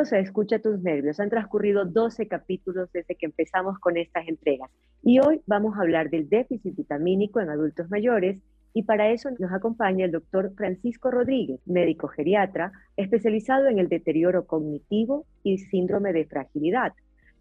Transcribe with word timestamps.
Bienvenidos 0.00 0.26
a 0.26 0.30
Escucha 0.30 0.58
tus 0.60 0.80
nervios. 0.80 1.20
Han 1.20 1.28
transcurrido 1.28 1.84
12 1.84 2.26
capítulos 2.26 2.90
desde 2.90 3.16
que 3.16 3.26
empezamos 3.26 3.78
con 3.78 3.98
estas 3.98 4.26
entregas 4.28 4.70
y 5.02 5.18
hoy 5.20 5.42
vamos 5.46 5.76
a 5.76 5.82
hablar 5.82 6.08
del 6.08 6.26
déficit 6.26 6.74
vitamínico 6.74 7.38
en 7.38 7.50
adultos 7.50 7.90
mayores 7.90 8.40
y 8.72 8.84
para 8.84 9.10
eso 9.10 9.28
nos 9.38 9.52
acompaña 9.52 10.06
el 10.06 10.12
doctor 10.12 10.54
Francisco 10.56 11.10
Rodríguez, 11.10 11.60
médico 11.66 12.08
geriatra, 12.08 12.72
especializado 12.96 13.66
en 13.66 13.78
el 13.78 13.90
deterioro 13.90 14.46
cognitivo 14.46 15.26
y 15.42 15.58
síndrome 15.58 16.14
de 16.14 16.24
fragilidad. 16.24 16.94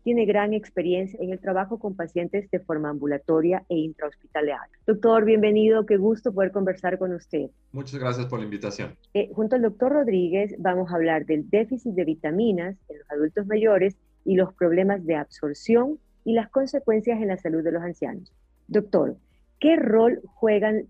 Tiene 0.03 0.25
gran 0.25 0.53
experiencia 0.53 1.19
en 1.21 1.31
el 1.31 1.39
trabajo 1.39 1.77
con 1.77 1.95
pacientes 1.95 2.49
de 2.51 2.59
forma 2.59 2.89
ambulatoria 2.89 3.63
e 3.69 3.77
intrahospitalaria. 3.77 4.69
Doctor, 4.87 5.25
bienvenido, 5.25 5.85
qué 5.85 5.97
gusto 5.97 6.33
poder 6.33 6.51
conversar 6.51 6.97
con 6.97 7.13
usted. 7.13 7.49
Muchas 7.71 7.99
gracias 7.99 8.27
por 8.27 8.39
la 8.39 8.45
invitación. 8.45 8.95
Eh, 9.13 9.29
junto 9.33 9.55
al 9.55 9.61
doctor 9.61 9.91
Rodríguez 9.91 10.55
vamos 10.57 10.91
a 10.91 10.95
hablar 10.95 11.25
del 11.25 11.49
déficit 11.49 11.93
de 11.93 12.05
vitaminas 12.05 12.77
en 12.87 12.99
los 12.99 13.11
adultos 13.11 13.45
mayores 13.47 13.97
y 14.25 14.35
los 14.35 14.53
problemas 14.53 15.05
de 15.05 15.15
absorción 15.15 15.99
y 16.23 16.33
las 16.33 16.49
consecuencias 16.49 17.21
en 17.21 17.27
la 17.27 17.37
salud 17.37 17.63
de 17.63 17.71
los 17.71 17.83
ancianos. 17.83 18.31
Doctor, 18.67 19.17
¿qué 19.59 19.75
rol 19.75 20.21
juegan 20.25 20.87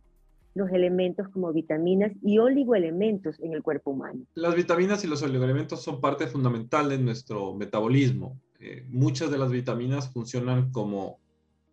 los 0.55 0.69
elementos 0.71 1.27
como 1.30 1.53
vitaminas 1.53 2.11
y 2.21 2.39
oligoelementos 2.39 3.39
en 3.39 3.53
el 3.53 3.63
cuerpo 3.63 3.91
humano. 3.91 4.25
Las 4.35 4.55
vitaminas 4.55 5.03
y 5.03 5.07
los 5.07 5.21
oligoelementos 5.23 5.81
son 5.81 6.02
parte 6.02 6.27
fundamental 6.27 6.89
de 6.89 6.97
nuestro 6.97 7.53
metabolismo. 7.53 8.39
Eh, 8.59 8.85
muchas 8.89 9.31
de 9.31 9.37
las 9.37 9.51
vitaminas 9.51 10.11
funcionan 10.11 10.71
como 10.71 11.19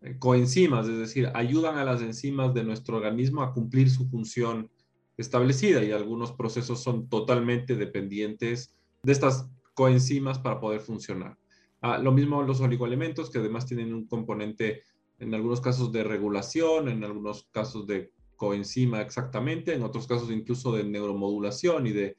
eh, 0.02 0.16
coenzimas, 0.18 0.88
es 0.88 0.98
decir, 0.98 1.30
ayudan 1.34 1.78
a 1.78 1.84
las 1.84 2.00
enzimas 2.00 2.54
de 2.54 2.64
nuestro 2.64 2.96
organismo 2.96 3.42
a 3.42 3.52
cumplir 3.52 3.90
su 3.90 4.08
función 4.08 4.70
establecida 5.16 5.82
y 5.82 5.92
algunos 5.92 6.32
procesos 6.32 6.82
son 6.82 7.08
totalmente 7.08 7.74
dependientes 7.74 8.76
de 9.02 9.12
estas 9.12 9.50
coenzimas 9.74 10.38
para 10.38 10.60
poder 10.60 10.80
funcionar. 10.80 11.36
Ah, 11.80 11.98
lo 11.98 12.12
mismo 12.12 12.42
los 12.42 12.60
oligoelementos, 12.60 13.30
que 13.30 13.38
además 13.38 13.66
tienen 13.66 13.92
un 13.92 14.06
componente 14.06 14.82
en 15.18 15.34
algunos 15.34 15.60
casos 15.60 15.92
de 15.92 16.04
regulación, 16.04 16.88
en 16.88 17.04
algunos 17.04 17.48
casos 17.50 17.86
de 17.86 18.12
coenzima 18.36 19.00
exactamente, 19.00 19.74
en 19.74 19.82
otros 19.82 20.06
casos 20.06 20.30
incluso 20.30 20.72
de 20.72 20.84
neuromodulación 20.84 21.86
y 21.86 21.92
de, 21.92 22.16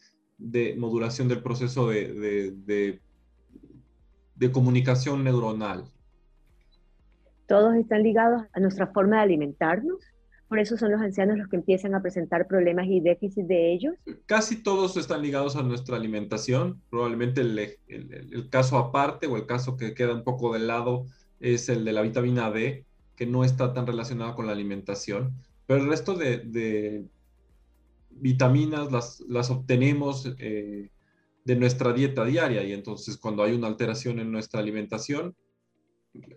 modulación 0.77 1.27
del 1.27 1.41
proceso 1.41 1.89
de, 1.89 2.52
de, 2.65 3.02
comunicación 4.52 5.23
neuronal. 5.23 5.85
Todos 7.47 7.75
están 7.75 8.03
ligados 8.03 8.43
a 8.53 8.59
nuestra 8.59 8.88
forma 8.88 9.17
de 9.17 9.23
alimentarnos. 9.23 9.99
Por 10.47 10.59
eso 10.59 10.77
son 10.77 10.91
los 10.91 11.02
ancianos 11.02 11.38
los 11.38 11.49
que 11.49 11.57
empiezan 11.57 11.93
a 11.93 12.02
presentar 12.02 12.47
problemas 12.47 12.85
y 12.88 13.02
déficits 13.02 13.47
de 13.47 13.73
ellos. 13.73 13.95
Casi 14.25 14.63
todos 14.63 14.95
están 14.95 15.21
ligados 15.21 15.55
a 15.58 15.63
nuestra 15.63 15.97
alimentación. 15.97 16.81
Probablemente 16.89 17.41
el, 17.41 17.59
el, 17.88 18.49
caso 18.49 18.77
aparte 18.77 19.27
o 19.27 19.35
el 19.35 19.45
caso 19.45 19.75
que 19.75 19.93
queda 19.93 20.13
un 20.13 20.23
poco 20.23 20.53
de 20.53 20.59
lado 20.59 21.05
es 21.39 21.67
el 21.67 21.83
de 21.83 21.91
la 21.91 22.02
vitamina 22.02 22.49
D, 22.49 22.85
que 23.15 23.25
no 23.25 23.43
está 23.43 23.73
tan 23.73 23.88
relacionado 23.88 24.35
con 24.35 24.45
la 24.45 24.53
alimentación. 24.53 25.33
Pero 25.65 25.81
el 25.81 25.89
resto 25.89 26.15
de, 26.15 27.05
vitaminas 28.11 28.91
las, 28.91 29.19
las 29.27 29.52
obtenemos 29.52 30.33
eh, 30.39 30.89
de 31.47 31.55
nuestra 31.55 31.93
dieta 31.93 32.25
diaria 32.25 32.61
y 32.61 32.73
entonces 32.73 33.17
cuando 33.17 33.41
hay 33.41 33.53
una 33.53 33.67
alteración 33.67 34.19
en 34.19 34.29
nuestra 34.29 34.59
alimentación, 34.59 35.33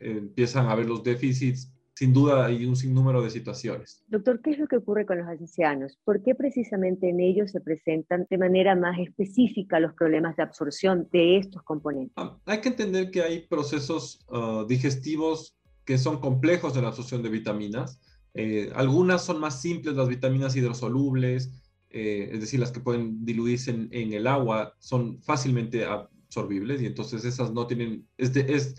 empiezan 0.00 0.66
a 0.66 0.72
haber 0.72 0.86
los 0.86 1.02
déficits. 1.02 1.72
Sin 1.94 2.12
duda 2.12 2.46
hay 2.46 2.64
un 2.64 2.76
sinnúmero 2.76 3.20
de 3.20 3.28
situaciones. 3.28 4.04
Doctor, 4.06 4.40
¿qué 4.40 4.52
es 4.52 4.58
lo 4.58 4.68
que 4.68 4.76
ocurre 4.76 5.04
con 5.04 5.18
los 5.18 5.26
ancianos? 5.26 5.98
¿Por 6.04 6.22
qué 6.22 6.34
precisamente 6.34 7.10
en 7.10 7.18
ellos 7.18 7.50
se 7.50 7.60
presentan 7.60 8.26
de 8.30 8.38
manera 8.38 8.76
más 8.76 8.98
específica 9.00 9.80
los 9.80 9.92
problemas 9.94 10.36
de 10.36 10.44
absorción 10.44 11.08
de 11.12 11.38
estos 11.38 11.62
componentes? 11.64 12.14
Ah, 12.16 12.38
hay 12.46 12.60
que 12.60 12.68
entender 12.68 13.10
que 13.10 13.22
hay 13.22 13.48
procesos 13.48 14.24
ah, 14.30 14.64
digestivos 14.66 15.56
que 15.84 15.98
son 15.98 16.20
complejos 16.20 16.76
en 16.76 16.82
la 16.82 16.88
absorción 16.88 17.22
de 17.22 17.30
vitaminas 17.30 17.98
eh, 18.34 18.70
algunas 18.74 19.24
son 19.24 19.40
más 19.40 19.60
simples, 19.60 19.96
las 19.96 20.08
vitaminas 20.08 20.54
hidrosolubles, 20.54 21.50
eh, 21.90 22.30
es 22.32 22.40
decir, 22.40 22.60
las 22.60 22.72
que 22.72 22.80
pueden 22.80 23.24
diluirse 23.24 23.70
en, 23.70 24.12
el 24.12 24.26
agua, 24.26 24.74
son 24.78 25.20
fácilmente 25.22 25.84
absorbibles 25.84 26.80
y 26.80 26.86
entonces 26.86 27.24
esas 27.24 27.52
no 27.52 27.66
tienen, 27.66 28.06
es, 28.16 28.34
es, 28.36 28.76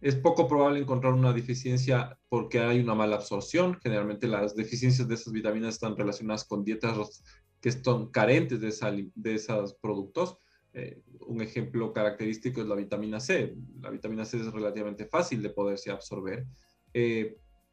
es, 0.00 0.14
poco 0.16 0.48
probable 0.48 0.80
encontrar 0.80 1.12
una 1.12 1.32
deficiencia 1.32 2.18
porque 2.28 2.60
hay 2.60 2.80
una 2.80 2.94
mala 2.94 3.16
absorción. 3.16 3.78
Generalmente 3.82 4.26
las 4.26 4.56
deficiencias 4.56 5.06
de 5.06 5.14
esas 5.14 5.32
vitaminas 5.32 5.74
están 5.74 5.96
relacionadas 5.96 6.44
con 6.44 6.64
dietas 6.64 7.22
que 7.60 7.72
son 7.72 8.10
carentes 8.10 8.60
de, 8.60 8.68
esa, 8.68 8.90
de 8.92 9.34
esos 9.34 9.74
productos. 9.74 10.38
Eh, 10.72 11.02
un 11.26 11.40
ejemplo 11.40 11.92
característico 11.92 12.60
es 12.60 12.66
la 12.66 12.74
vitamina 12.74 13.20
C. 13.20 13.54
La 13.80 13.90
vitamina 13.90 14.24
C 14.24 14.38
es 14.38 14.52
relativamente 14.52 15.06
fácil 15.06 15.42
de 15.42 15.50
poderse 15.50 15.90
absorber 15.90 16.46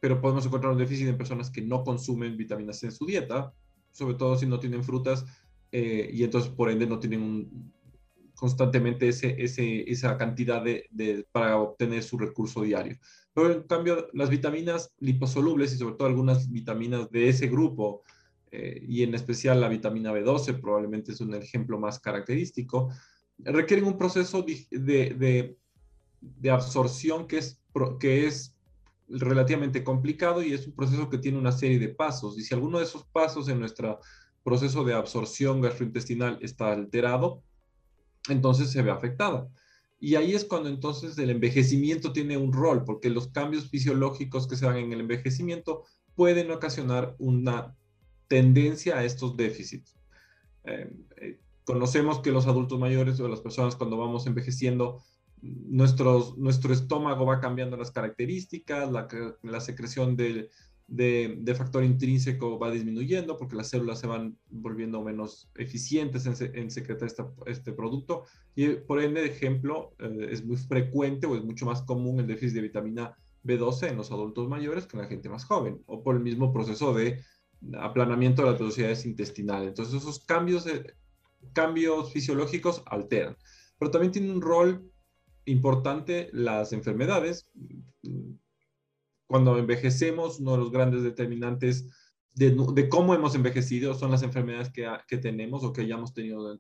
pero 0.02 0.20
podemos 0.20 0.46
encontrar 0.46 0.74
un 0.74 0.80
déficit 0.80 1.08
en 1.08 1.18
personas 1.18 1.50
que 1.52 1.62
no 1.62 1.84
consumen 1.84 2.36
vitaminas 2.36 2.80
C 2.80 2.88
en 2.88 2.92
su 2.92 3.06
dieta, 3.06 3.54
sobre 3.92 4.16
todo 4.16 4.38
si 4.38 4.46
no 4.46 4.60
tienen 4.60 4.84
frutas 4.84 5.26
eh, 5.72 6.10
y 6.12 6.24
entonces 6.24 6.52
por 6.52 6.70
ende 6.70 6.86
no 6.86 7.00
tienen 7.00 7.72
constantemente 8.36 9.08
ese, 9.08 9.36
esa 9.40 10.18
cantidad 10.18 10.64
de, 10.64 10.88
de, 10.90 11.28
para 11.32 11.58
obtener 11.60 12.02
su 12.02 12.18
recurso 12.18 12.64
diario. 12.64 12.98
Pero 13.34 13.52
en 13.52 13.64
cambio, 13.64 14.08
las 14.14 14.30
vitaminas 14.30 14.92
liposolubles 15.00 15.74
y 15.74 15.78
sobre 15.78 15.96
todo 15.96 16.08
algunas 16.08 16.50
vitaminas 16.52 17.10
de 17.12 17.30
ese 17.30 17.48
grupo, 17.48 18.02
eh, 18.52 18.84
y 18.86 19.04
en 19.04 19.14
especial 19.14 19.62
la 19.62 19.70
vitamina 19.70 20.12
B12, 20.12 20.60
probablemente 20.60 21.12
es 21.12 21.22
un 21.22 21.34
ejemplo 21.36 21.80
más 21.80 22.00
característico, 22.00 22.90
requieren 23.38 23.86
un 23.86 23.98
proceso 23.98 24.44
de, 24.44 24.68
de, 24.72 25.58
de 26.20 26.50
absorción 26.50 27.28
que 27.28 27.38
es, 27.38 27.62
que 28.00 28.28
es 28.28 28.56
relativamente 29.12 29.84
complicado 29.84 30.42
y 30.42 30.54
es 30.54 30.68
un 30.68 30.74
proceso 30.74 31.10
que 31.10 31.18
tiene 31.18 31.38
una 31.38 31.52
serie 31.52 31.80
de 31.80 31.90
pasos. 31.90 32.38
Y 32.38 32.44
si 32.44 32.54
alguno 32.54 32.80
de 32.80 32.86
esos 32.86 33.06
pasos 33.06 33.50
en 33.50 33.60
nuestro 33.60 34.00
proceso 34.44 34.84
de 34.84 34.94
absorción 34.94 35.62
gastrointestinal 35.62 36.40
está 36.42 36.72
alterado, 36.72 37.44
entonces 38.30 38.72
se 38.72 38.82
ve 38.82 38.92
afectada. 38.92 39.48
Y 40.00 40.16
ahí 40.16 40.34
es 40.34 40.46
cuando 40.46 40.70
entonces 40.70 41.18
el 41.20 41.30
envejecimiento 41.30 42.12
tiene 42.12 42.36
un 42.38 42.52
rol, 42.52 42.84
porque 42.84 43.10
los 43.10 43.28
cambios 43.28 43.70
fisiológicos 43.70 44.48
que 44.48 44.56
se 44.56 44.66
dan 44.66 44.78
en 44.78 44.94
el 44.94 45.02
envejecimiento 45.02 45.84
pueden 46.16 46.50
ocasionar 46.52 47.16
una 47.20 47.76
tendencia 48.28 48.98
a 48.98 49.04
estos 49.04 49.38
déficits. 49.38 49.96
Eh, 50.64 50.92
eh, 51.18 51.40
conocemos 51.66 52.20
que 52.20 52.32
los 52.32 52.48
adultos 52.48 52.80
mayores 52.80 53.20
o 53.20 53.28
las 53.28 53.42
personas 53.42 53.76
cuando 53.76 53.98
vamos 53.98 54.26
envejeciendo 54.26 55.04
nuestro, 55.42 56.34
nuestro 56.38 56.74
estómago 56.74 57.26
va 57.26 57.40
cambiando 57.40 57.78
las 57.78 57.92
características, 57.92 58.92
la, 58.92 59.60
secreción 59.60 60.16
de, 60.16 60.50
de, 60.88 61.56
factor 61.56 61.84
intrínseco 61.84 62.60
va 62.60 62.70
disminuyendo 62.70 63.38
porque 63.38 63.56
las 63.56 63.70
células 63.70 64.00
se 64.00 64.08
van 64.08 64.38
volviendo 64.50 65.02
menos 65.02 65.50
eficientes 65.56 66.26
en, 66.26 66.70
secretar 66.70 67.10
este 67.48 67.74
producto 67.74 68.26
y 68.56 68.68
por 68.76 69.02
ende, 69.02 69.26
ejemplo, 69.26 69.96
eh, 70.00 70.28
es 70.30 70.46
muy 70.46 70.58
frecuente 70.58 71.28
o 71.28 71.36
es 71.36 71.44
mucho 71.44 71.66
más 71.66 71.82
común 71.82 72.20
el 72.20 72.28
déficit 72.28 72.56
de 72.56 72.62
vitamina 72.62 73.16
B12 73.44 73.90
en 73.90 73.98
los 73.98 74.12
adultos 74.12 74.48
mayores 74.48 74.86
que 74.86 74.98
en 74.98 75.04
la 75.04 75.10
gente 75.10 75.30
más 75.30 75.46
joven 75.46 75.82
o 75.88 76.04
por 76.04 76.16
el 76.16 76.22
mismo 76.22 76.54
proceso 76.54 76.94
de 76.94 77.20
aplanamiento 77.80 78.44
de 78.44 78.52
las 78.52 78.60
velocidades 78.60 79.06
intestinales. 79.06 79.70
Entonces 79.70 79.96
esos 79.96 80.20
cambios, 80.20 80.68
cambios 81.54 82.12
fisiológicos 82.12 82.84
alteran, 82.86 83.38
pero 83.80 83.90
también 83.90 84.12
tiene 84.12 84.32
un 84.32 84.42
rol 84.42 84.91
importante 85.52 86.30
las 86.34 86.74
enfermedades. 86.74 87.48
Cuando 89.28 89.58
envejecemos, 89.58 90.40
uno 90.40 90.54
de 90.54 90.58
los 90.58 90.72
grandes 90.72 91.04
determinantes 91.04 91.88
de, 92.34 92.88
cómo 92.90 93.14
hemos 93.14 93.36
envejecido 93.36 93.94
son 93.94 94.12
las 94.12 94.24
enfermedades 94.24 94.72
que, 94.72 95.18
tenemos 95.18 95.64
o 95.64 95.74
que 95.74 95.82
hayamos 95.82 96.14
tenido 96.14 96.58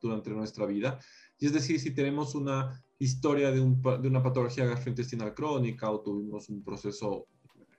durante 0.00 0.30
nuestra 0.30 0.66
vida. 0.66 0.98
Y 1.38 1.46
es 1.46 1.52
decir, 1.52 1.80
si 1.80 1.92
tenemos 1.92 2.34
una 2.34 2.82
historia 2.98 3.50
de, 3.50 3.60
de, 3.60 4.08
una 4.08 4.22
patología 4.22 4.64
gastrointestinal 4.64 5.34
crónica 5.34 5.90
o 5.90 6.00
tuvimos 6.00 6.48
un 6.48 6.62
proceso, 6.62 7.26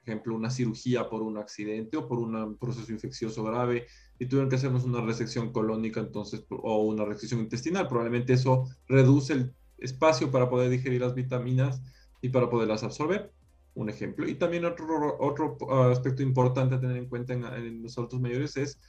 ejemplo, 0.04 0.36
una 0.36 0.50
cirugía 0.50 1.10
por 1.10 1.24
un 1.24 1.38
accidente 1.38 1.98
o 1.98 2.08
por 2.08 2.20
un 2.20 2.58
proceso 2.58 2.92
infeccioso 2.92 3.44
grave 3.44 3.88
y 4.20 4.26
tuvieron 4.28 4.50
que 4.50 4.58
hacernos 4.58 4.84
una 4.84 5.02
resección 5.02 5.52
colónica 5.52 6.02
entonces 6.02 6.46
o 6.50 6.84
una 6.84 7.06
resección 7.06 7.40
intestinal, 7.40 7.88
probablemente 7.88 8.34
eso 8.34 8.66
reduce 8.88 9.34
el 9.34 9.54
espacio 9.84 10.32
para 10.32 10.50
poder 10.50 10.70
digerir 10.70 11.02
las 11.02 11.14
vitaminas 11.14 11.82
y 12.22 12.30
para 12.30 12.50
poderlas 12.50 12.84
absorber. 12.84 13.32
Un 13.76 13.90
ejemplo. 13.90 14.28
Y 14.28 14.36
también 14.36 14.66
otro, 14.66 15.18
otro 15.20 15.58
ah, 15.70 15.90
aspecto 15.92 16.22
importante 16.22 16.76
a 16.76 16.80
tener 16.80 16.98
en 16.98 17.10
cuenta 17.10 17.34
en, 17.34 17.82
los 17.82 17.98
adultos 17.98 18.22
mayores 18.22 18.56
es 18.56 18.80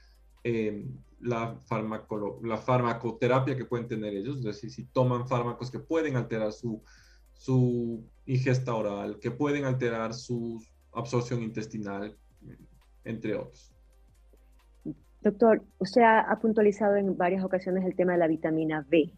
em, 0.43 0.99
la, 1.20 1.58
la 2.43 2.56
farmacoterapia 2.58 3.56
que 3.56 3.64
pueden 3.64 3.88
tener 3.88 4.14
ellos, 4.14 4.38
es 4.38 4.44
decir, 4.44 4.70
si 4.70 4.85
toman 4.85 5.26
fármacos 5.26 5.70
que 5.70 5.79
pueden 5.79 6.17
alterar 6.17 6.52
su, 6.52 6.82
su 7.32 8.05
ingesta 8.26 8.75
oral, 8.75 9.19
que 9.20 9.31
pueden 9.31 9.64
alterar 9.64 10.12
su 10.12 10.62
absorción 10.93 11.43
intestinal, 11.43 12.14
entre 13.05 13.37
otros. 13.37 13.73
Doctor, 15.23 15.62
usted 15.79 16.02
ha 16.02 16.38
puntualizado 16.43 16.97
en 16.97 17.17
varias 17.17 17.43
ocasiones 17.43 17.87
el 17.87 17.97
tema 17.97 18.12
de 18.12 18.19
la 18.19 18.26
vitamina 18.26 18.87
B. 18.87 19.11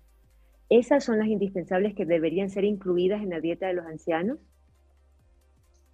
¿Esas 0.68 1.04
son 1.04 1.18
las 1.18 1.28
indispensables 1.28 1.94
que 1.94 2.04
deberían 2.04 2.50
ser 2.50 2.64
incluidas 2.64 3.22
en 3.22 3.30
la 3.30 3.40
dieta 3.40 3.68
de 3.68 3.74
los 3.74 3.86
ancianos? 3.86 4.38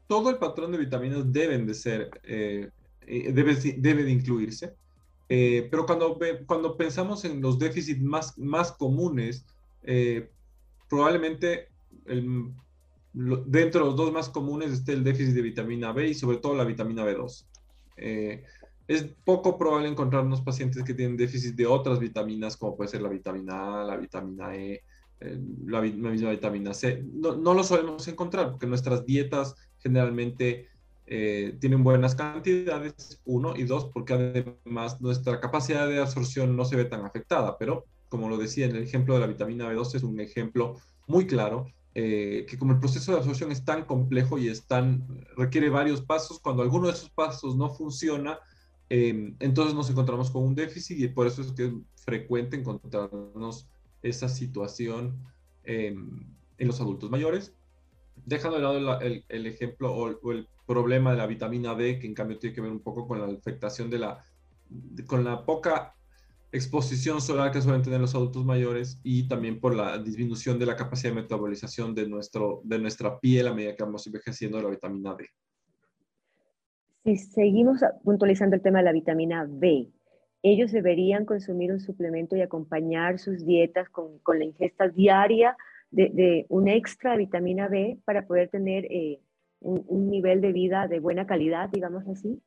Todo 0.06 0.30
el 0.30 0.38
patrón 0.38 0.72
de 0.72 0.78
vitaminas 0.78 1.30
deben 1.30 1.66
de 1.66 1.74
ser, 1.74 2.10
eh, 2.22 2.70
eh, 3.06 3.32
debe, 3.32 3.54
debe, 3.54 4.04
de 4.04 4.10
incluirse, 4.10 4.74
eh, 5.28 5.68
pero 5.70 5.86
cuando, 5.86 6.18
cuando 6.46 6.76
pensamos 6.76 7.24
en 7.24 7.40
los 7.40 7.58
déficits 7.58 8.00
más, 8.00 8.38
más 8.38 8.72
comunes, 8.72 9.44
probablemente 10.88 11.68
el, 12.06 12.52
dentro 13.12 13.80
de 13.80 13.86
los 13.86 13.96
dos 13.96 14.12
más 14.12 14.28
comunes 14.28 14.70
esté 14.70 14.92
el 14.92 15.04
déficit 15.04 15.34
de 15.34 15.42
vitamina 15.42 15.92
B 15.92 16.08
y 16.08 16.14
sobre 16.14 16.38
todo 16.38 16.54
la 16.54 16.64
vitamina 16.64 17.04
B2. 17.04 17.46
Es 18.94 19.04
poco 19.24 19.58
probable 19.58 19.88
encontrar 19.88 20.24
unos 20.24 20.40
pacientes 20.40 20.82
que 20.84 20.94
tienen 20.94 21.16
déficit 21.16 21.54
de 21.54 21.66
otras 21.66 21.98
vitaminas, 21.98 22.56
como 22.56 22.76
puede 22.76 22.90
ser 22.90 23.02
la 23.02 23.08
vitamina 23.08 23.82
A, 23.82 23.84
la 23.84 23.96
vitamina 23.96 24.54
E, 24.56 24.82
la, 25.66 25.80
misma 25.80 26.30
vitamina 26.30 26.74
C. 26.74 27.04
No, 27.12 27.36
no, 27.36 27.54
lo 27.54 27.64
solemos 27.64 28.06
encontrar 28.08 28.50
porque 28.50 28.66
nuestras 28.66 29.04
dietas 29.06 29.54
generalmente 29.78 30.68
eh, 31.06 31.56
tienen 31.60 31.82
buenas 31.82 32.14
cantidades, 32.14 33.20
uno, 33.24 33.56
y 33.56 33.64
dos, 33.64 33.90
porque 33.92 34.14
además 34.14 35.00
nuestra 35.00 35.40
capacidad 35.40 35.88
de 35.88 36.00
absorción 36.00 36.56
no 36.56 36.64
se 36.64 36.76
ve 36.76 36.84
tan 36.84 37.04
afectada, 37.04 37.56
pero 37.58 37.84
como 38.08 38.28
lo 38.28 38.36
decía 38.36 38.66
en 38.66 38.76
el 38.76 38.82
ejemplo 38.82 39.14
de 39.14 39.20
la 39.20 39.26
vitamina 39.26 39.72
B12 39.72 39.96
es 39.96 40.02
un 40.02 40.20
ejemplo 40.20 40.76
muy 41.06 41.26
claro, 41.26 41.66
eh, 41.94 42.46
que 42.48 42.58
como 42.58 42.72
el 42.72 42.78
proceso 42.78 43.12
de 43.12 43.18
absorción 43.18 43.52
es 43.52 43.64
tan 43.64 43.84
complejo 43.84 44.38
y 44.38 44.48
es 44.48 44.66
tan, 44.66 45.06
requiere 45.36 45.68
varios 45.70 46.02
pasos, 46.02 46.40
cuando 46.40 46.62
alguno 46.62 46.86
de 46.86 46.94
esos 46.94 47.10
pasos 47.10 47.56
no 47.56 47.70
funciona, 47.70 48.38
em, 48.92 49.36
entonces 49.40 49.74
nos 49.74 49.88
encontramos 49.88 50.30
con 50.30 50.42
un 50.44 50.54
déficit 50.54 50.98
y 50.98 51.08
por 51.08 51.26
eso 51.26 51.40
es 51.40 51.52
que 51.52 51.64
es 51.66 51.72
frecuente 52.04 52.56
encontrarnos 52.56 53.68
esa 54.02 54.28
situación 54.28 55.18
em, 55.64 56.26
en 56.58 56.66
los 56.66 56.80
adultos 56.80 57.10
mayores 57.10 57.54
dejando 58.26 58.56
de 58.58 58.62
lado 58.62 59.00
el, 59.00 59.46
ejemplo 59.46 59.92
o, 59.94 60.30
el 60.32 60.48
problema 60.66 61.12
de 61.12 61.16
la 61.16 61.26
vitamina 61.26 61.74
D, 61.74 61.98
que 61.98 62.06
en 62.06 62.14
cambio 62.14 62.38
tiene 62.38 62.54
que 62.54 62.60
ver 62.60 62.70
un 62.70 62.82
poco 62.82 63.06
con 63.06 63.20
la 63.20 63.26
afectación 63.26 63.90
de 63.90 63.98
la, 63.98 64.24
con 65.06 65.24
la 65.24 65.44
poca 65.44 65.94
exposición 66.52 67.20
solar 67.20 67.50
que 67.50 67.62
suelen 67.62 67.82
tener 67.82 68.00
los 68.00 68.14
adultos 68.14 68.44
mayores 68.44 69.00
y 69.02 69.26
también 69.26 69.58
por 69.58 69.74
la 69.74 69.98
disminución 69.98 70.58
de 70.58 70.66
la 70.66 70.76
capacidad 70.76 71.14
de 71.14 71.22
metabolización 71.22 71.94
de, 71.94 72.06
nuestro, 72.06 72.60
de 72.64 72.78
nuestra 72.78 73.18
piel 73.18 73.48
a 73.48 73.54
medida 73.54 73.74
que 73.74 73.84
vamos 73.84 74.06
envejeciendo 74.06 74.58
de 74.58 74.64
la 74.64 74.70
vitamina 74.70 75.14
D. 75.14 75.28
Si 77.04 77.16
seguimos 77.16 77.80
puntualizando 78.04 78.56
el 78.56 78.62
tema 78.62 78.78
de 78.78 78.84
la 78.84 78.92
vitamina 78.92 79.46
B, 79.48 79.88
ellos 80.42 80.72
deberían 80.72 81.24
consumir 81.24 81.72
un 81.72 81.80
suplemento 81.80 82.36
y 82.36 82.42
acompañar 82.42 83.18
sus 83.18 83.44
dietas 83.44 83.88
con, 83.90 84.18
con 84.20 84.38
la 84.38 84.44
ingesta 84.44 84.88
diaria 84.88 85.56
de, 85.92 86.46
un 86.48 86.68
extra 86.68 87.12
de 87.12 87.18
vitamina 87.18 87.68
B 87.68 87.98
para 88.04 88.26
poder 88.26 88.48
tener 88.48 88.86
eh, 88.86 89.20
un, 89.60 90.10
nivel 90.10 90.40
de 90.40 90.52
vida 90.52 90.88
de 90.88 91.00
buena 91.00 91.26
calidad, 91.26 91.68
digamos 91.70 92.06
así? 92.08 92.42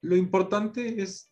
Lo 0.00 0.16
importante 0.16 1.02
es 1.02 1.30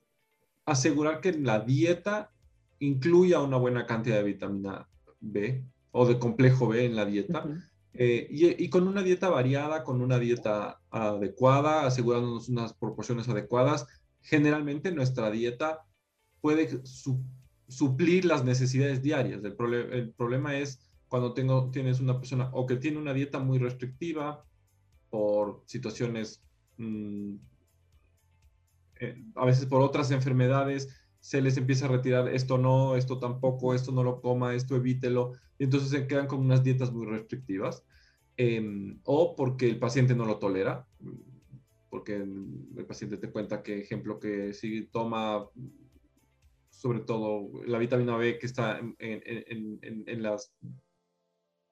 asegurar 0.66 1.20
que 1.20 1.32
la 1.32 1.60
dieta 1.60 2.30
incluya 2.78 3.40
una 3.40 3.56
buena 3.56 3.86
cantidad 3.86 4.16
de 4.16 4.24
vitamina 4.24 4.88
B 5.20 5.64
o 5.92 6.06
de 6.06 6.18
complejo 6.18 6.68
B 6.68 6.84
en 6.84 6.96
la 6.96 7.04
dieta. 7.04 7.44
Eh, 7.94 8.26
y, 8.30 8.68
con 8.70 8.88
una 8.88 9.02
dieta 9.02 9.28
variada, 9.28 9.84
con 9.84 10.00
una 10.00 10.18
dieta 10.18 10.80
adecuada, 10.90 11.86
asegurándonos 11.86 12.48
unas 12.48 12.72
proporciones 12.72 13.28
adecuadas, 13.28 13.86
generalmente 14.22 14.92
nuestra 14.92 15.30
dieta 15.30 15.84
puede 16.40 16.80
suplir 17.68 18.24
las 18.24 18.44
necesidades 18.44 19.02
diarias. 19.02 19.42
El, 19.44 19.74
el 19.74 20.10
problema 20.12 20.56
es 20.56 20.80
cuando 21.08 21.34
tengo, 21.34 21.70
tienes 21.70 22.00
una 22.00 22.18
persona 22.18 22.48
o 22.52 22.66
que 22.66 22.76
tiene 22.76 22.98
una 22.98 23.12
dieta 23.12 23.38
muy 23.38 23.58
restrictiva 23.58 24.42
por 25.10 25.62
situaciones, 25.66 26.42
mm, 26.78 27.34
eh, 29.00 29.22
a 29.34 29.44
veces 29.44 29.66
por 29.66 29.82
otras 29.82 30.10
enfermedades, 30.10 30.88
se 31.22 31.40
les 31.40 31.56
empieza 31.56 31.86
a 31.86 31.88
retirar 31.88 32.28
esto 32.28 32.58
no, 32.58 32.96
esto 32.96 33.20
tampoco, 33.20 33.74
esto 33.74 33.92
no 33.92 34.02
lo 34.02 34.20
coma, 34.20 34.54
esto 34.54 34.74
evítelo, 34.74 35.32
y 35.56 35.64
entonces 35.64 35.90
se 35.90 36.06
quedan 36.08 36.26
con 36.26 36.40
unas 36.40 36.64
dietas 36.64 36.92
muy 36.92 37.06
restrictivas, 37.06 37.84
em, 38.36 38.98
o 39.04 39.36
porque 39.36 39.68
el 39.68 39.78
paciente 39.78 40.16
no 40.16 40.26
lo 40.26 40.38
tolera, 40.38 40.84
porque 41.90 42.16
el 42.16 42.84
paciente 42.86 43.18
te 43.18 43.30
cuenta 43.30 43.62
que, 43.62 43.78
ejemplo, 43.78 44.18
que 44.18 44.52
si 44.52 44.86
toma 44.86 45.46
sobre 46.70 47.00
todo 47.00 47.62
la 47.66 47.78
vitamina 47.78 48.16
B 48.16 48.38
que 48.38 48.46
está 48.46 48.80
en, 48.80 48.96
en, 48.98 50.04
en 50.06 50.22
las 50.22 50.52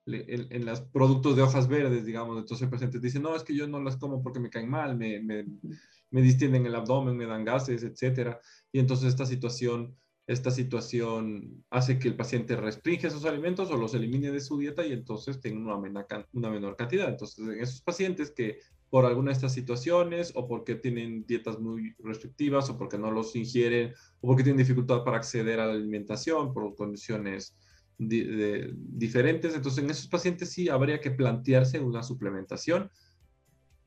en, 0.06 0.64
los 0.64 0.80
productos 0.80 1.36
de 1.36 1.42
hojas 1.42 1.68
verdes, 1.68 2.04
digamos, 2.04 2.38
entonces 2.38 2.62
el 2.64 2.70
paciente 2.70 2.98
dice, 2.98 3.20
no, 3.20 3.34
es 3.34 3.42
que 3.42 3.54
yo 3.54 3.66
no 3.66 3.80
las 3.80 3.96
como 3.96 4.22
porque 4.22 4.40
me 4.40 4.50
caen 4.50 4.70
mal, 4.70 4.96
me, 4.96 5.46
me 6.10 6.22
distienden 6.22 6.66
el 6.66 6.74
abdomen, 6.74 7.16
me 7.16 7.26
dan 7.26 7.44
gases, 7.44 7.82
etcétera. 7.82 8.40
Y 8.72 8.78
entonces 8.78 9.08
esta 9.08 9.26
situación, 9.26 9.96
esta 10.26 10.50
situación 10.50 11.64
hace 11.70 11.98
que 11.98 12.08
el 12.08 12.16
paciente 12.16 12.56
restringe 12.56 13.06
esos 13.06 13.24
alimentos 13.24 13.70
o 13.70 13.76
los 13.76 13.94
elimine 13.94 14.30
de 14.30 14.40
su 14.40 14.58
dieta 14.58 14.84
y 14.84 14.92
entonces 14.92 15.40
tenga 15.40 15.76
una, 15.76 16.06
una 16.32 16.50
menor 16.50 16.76
cantidad. 16.76 17.08
Entonces, 17.08 17.46
en 17.46 17.60
esos 17.60 17.82
pacientes 17.82 18.30
que 18.30 18.58
por 18.90 19.04
alguna 19.04 19.28
de 19.28 19.34
estas 19.34 19.54
situaciones 19.54 20.32
o 20.34 20.48
porque 20.48 20.74
tienen 20.74 21.24
dietas 21.24 21.60
muy 21.60 21.94
restrictivas 22.00 22.68
o 22.70 22.76
porque 22.76 22.98
no 22.98 23.12
los 23.12 23.36
ingieren 23.36 23.94
o 24.20 24.26
porque 24.26 24.42
tienen 24.42 24.58
dificultad 24.58 25.04
para 25.04 25.16
acceder 25.16 25.60
a 25.60 25.66
la 25.66 25.72
alimentación 25.72 26.52
por 26.52 26.74
condiciones 26.74 27.56
diferentes. 27.98 29.54
Entonces, 29.54 29.84
en 29.84 29.90
esos 29.90 30.08
pacientes 30.08 30.50
sí 30.50 30.68
habría 30.68 31.00
que 31.00 31.10
plantearse 31.10 31.78
una 31.80 32.02
suplementación, 32.02 32.90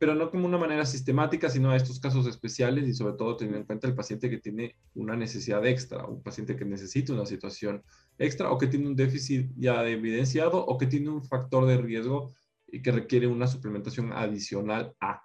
pero 0.04 0.16
no 0.16 0.30
como 0.30 0.46
una 0.46 0.58
manera 0.58 0.86
sistemática, 0.86 1.48
sino 1.48 1.72
a 1.72 1.78
estos 1.78 1.98
casos 1.98 2.28
especiales 2.28 2.90
y 2.90 2.94
sobre 2.94 3.14
todo 3.14 3.38
teniendo 3.38 3.60
en 3.60 3.66
cuenta 3.66 3.88
el 3.88 3.96
paciente 3.96 4.30
que 4.30 4.38
tiene 4.38 4.76
una 4.96 5.16
necesidad 5.16 5.66
extra, 5.66 6.06
un 6.06 6.22
paciente 6.22 6.58
que 6.58 6.66
necesita 6.66 7.14
una 7.14 7.26
situación 7.26 7.82
extra 8.18 8.52
o 8.52 8.58
que 8.58 8.68
tiene 8.68 8.88
un 8.88 8.98
déficit 8.98 9.50
ya 9.56 9.88
evidenciado 9.88 10.58
o 10.58 10.78
que 10.78 10.88
tiene 10.88 11.10
un 11.10 11.24
factor 11.24 11.66
de 11.68 11.78
riesgo 11.78 12.34
y 12.68 12.82
que 12.82 12.92
requiere 12.92 13.28
una 13.28 13.48
suplementación 13.48 14.12
adicional 14.12 14.94
a. 15.00 15.22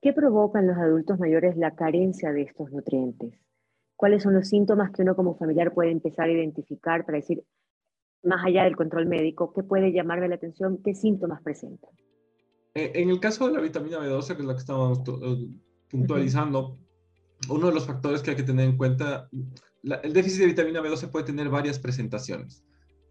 ¿Qué 0.00 0.12
provoca 0.12 0.60
en 0.60 0.68
los 0.68 0.76
adultos 0.76 1.18
mayores 1.18 1.56
la 1.56 1.74
carencia 1.74 2.30
de 2.30 2.42
estos 2.42 2.70
nutrientes? 2.70 3.40
¿Cuáles 3.96 4.22
son 4.22 4.34
los 4.34 4.48
síntomas 4.48 4.92
que 4.92 5.02
uno 5.02 5.16
como 5.16 5.34
familiar 5.36 5.74
puede 5.74 5.90
empezar 5.90 6.28
a 6.28 6.32
identificar 6.32 7.04
para 7.04 7.18
decir, 7.18 7.42
más 8.22 8.46
allá 8.46 8.62
del 8.62 8.76
control 8.76 9.06
médico, 9.06 9.52
¿qué 9.52 9.64
puede 9.64 9.92
llamarme 9.92 10.28
la 10.28 10.36
atención? 10.36 10.80
¿Qué 10.80 10.94
síntomas 10.94 11.42
presenta? 11.42 11.88
Eh, 12.74 12.92
en 12.94 13.08
el 13.08 13.20
caso 13.20 13.46
de 13.46 13.52
la 13.52 13.60
vitamina 13.60 13.98
B12, 13.98 14.34
que 14.34 14.42
es 14.42 14.48
la 14.48 14.54
que 14.54 14.60
estamos 14.60 14.98
eh, 15.22 15.48
puntualizando, 15.88 16.78
uno 17.48 17.68
de 17.68 17.74
los 17.74 17.86
factores 17.86 18.20
que 18.20 18.30
hay 18.30 18.36
que 18.36 18.42
tener 18.42 18.68
en 18.68 18.76
cuenta, 18.76 19.28
el 19.82 20.12
déficit 20.12 20.40
de 20.40 20.46
vitamina 20.46 20.80
B12 20.80 21.10
puede 21.10 21.26
tener 21.26 21.48
varias 21.48 21.78
presentaciones. 21.78 22.64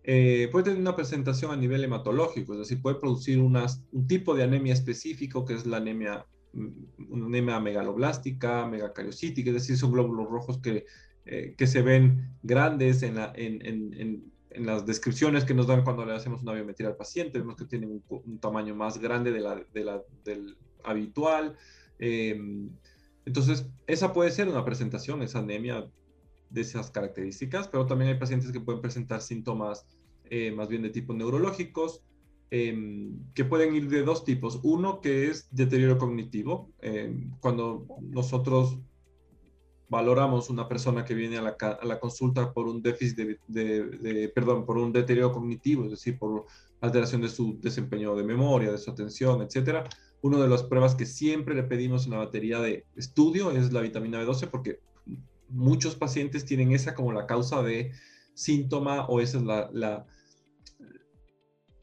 Eh, 0.04 0.50
puede 0.52 0.66
tener 0.66 0.80
una 0.80 0.98
presentación 0.98 1.52
a 1.52 1.56
nivel 1.56 1.84
hematológico, 1.84 2.54
es 2.54 2.60
decir, 2.60 2.82
puede 2.82 2.98
producir 2.98 3.40
un 3.40 4.08
tipo 4.08 4.36
de 4.36 4.44
anemia 4.44 4.74
específico, 4.74 5.46
que 5.46 5.54
es 5.54 5.66
la 5.66 5.78
anemia, 5.78 6.26
mm, 6.52 7.12
una 7.12 7.26
anemia 7.28 7.60
megaloblástica, 7.62 8.68
megacariocítica, 8.68 9.52
es 9.52 9.56
decir, 9.56 9.78
son 9.78 9.94
glóbulos 9.94 10.30
rojos 10.30 10.60
que, 10.60 10.86
que 11.26 11.68
se 11.68 11.82
ven 11.82 12.36
grandes 12.42 13.02
en, 13.02 13.16
la, 13.16 13.32
en, 13.34 13.66
en 13.66 13.94
en 13.94 14.33
las 14.58 14.86
descripciones 14.86 15.46
que 15.46 15.54
nos 15.54 15.68
dan 15.68 15.84
cuando 15.84 16.06
le 16.06 16.14
hacemos 16.14 16.42
una 16.42 16.54
biometría 16.54 16.90
al 16.90 16.96
paciente, 16.96 17.40
vemos 17.40 17.56
que 17.56 17.66
tiene 17.66 17.88
un, 17.88 18.40
tamaño 18.40 18.76
más 18.76 18.98
grande 18.98 19.32
de 19.32 19.40
la, 19.40 20.04
del 20.24 20.58
habitual. 20.84 21.58
Em, 22.00 22.70
entonces, 23.26 23.68
esa 23.88 24.14
puede 24.14 24.32
ser 24.32 24.48
una 24.48 24.66
presentación, 24.66 25.22
esa 25.22 25.40
anemia 25.40 25.90
de 26.50 26.62
esas 26.62 26.92
características, 26.92 27.68
pero 27.68 27.86
también 27.86 28.12
hay 28.12 28.20
pacientes 28.20 28.52
que 28.52 28.60
pueden 28.60 28.82
presentar 28.82 29.22
síntomas 29.22 29.88
eh, 30.30 30.52
más 30.52 30.68
bien 30.68 30.82
de 30.82 30.90
tipo 30.90 31.14
neurológicos, 31.14 32.04
em, 32.50 33.20
que 33.34 33.46
pueden 33.46 33.76
ir 33.76 33.90
de 33.90 34.04
dos 34.04 34.24
tipos. 34.24 34.60
Uno 34.64 35.02
que 35.02 35.30
es 35.30 35.48
deterioro 35.52 35.98
cognitivo, 35.98 36.72
em, 36.82 37.32
cuando 37.40 37.86
nosotros 38.02 38.80
valoramos 39.94 40.50
una 40.50 40.68
persona 40.68 41.06
que 41.06 41.14
viene 41.14 41.38
a 41.38 41.42
la, 41.44 42.00
consulta 42.00 42.52
por 42.52 42.68
un 42.68 42.82
déficit 42.82 43.16
de, 43.48 44.32
perdón, 44.34 44.66
por 44.66 44.80
un 44.80 44.92
deterioro 44.92 45.32
cognitivo, 45.32 45.86
es 45.86 45.92
decir, 45.92 46.18
por 46.18 46.48
alteración 46.82 47.22
de 47.22 47.30
su 47.30 47.60
desempeño 47.62 48.16
de 48.16 48.24
memoria, 48.24 48.72
de 48.72 48.80
su 48.80 48.90
atención, 48.90 49.44
etcétera. 49.44 49.84
Una 50.24 50.40
de 50.40 50.48
las 50.48 50.64
pruebas 50.64 50.96
que 50.96 51.06
siempre 51.06 51.54
le 51.54 51.62
pedimos 51.62 52.06
en 52.06 52.14
la 52.14 52.18
batería 52.18 52.60
de 52.60 52.86
estudio 52.96 53.52
es 53.52 53.72
la 53.72 53.82
vitamina 53.82 54.20
B12 54.24 54.50
porque 54.50 54.80
muchos 55.48 55.96
pacientes 55.96 56.44
tienen 56.44 56.72
esa 56.72 56.96
como 56.96 57.12
la 57.14 57.28
causa 57.28 57.62
de 57.62 57.92
síntoma 58.34 59.06
o 59.06 59.22
esa 59.22 59.38
es 59.38 59.44
la, 59.44 60.06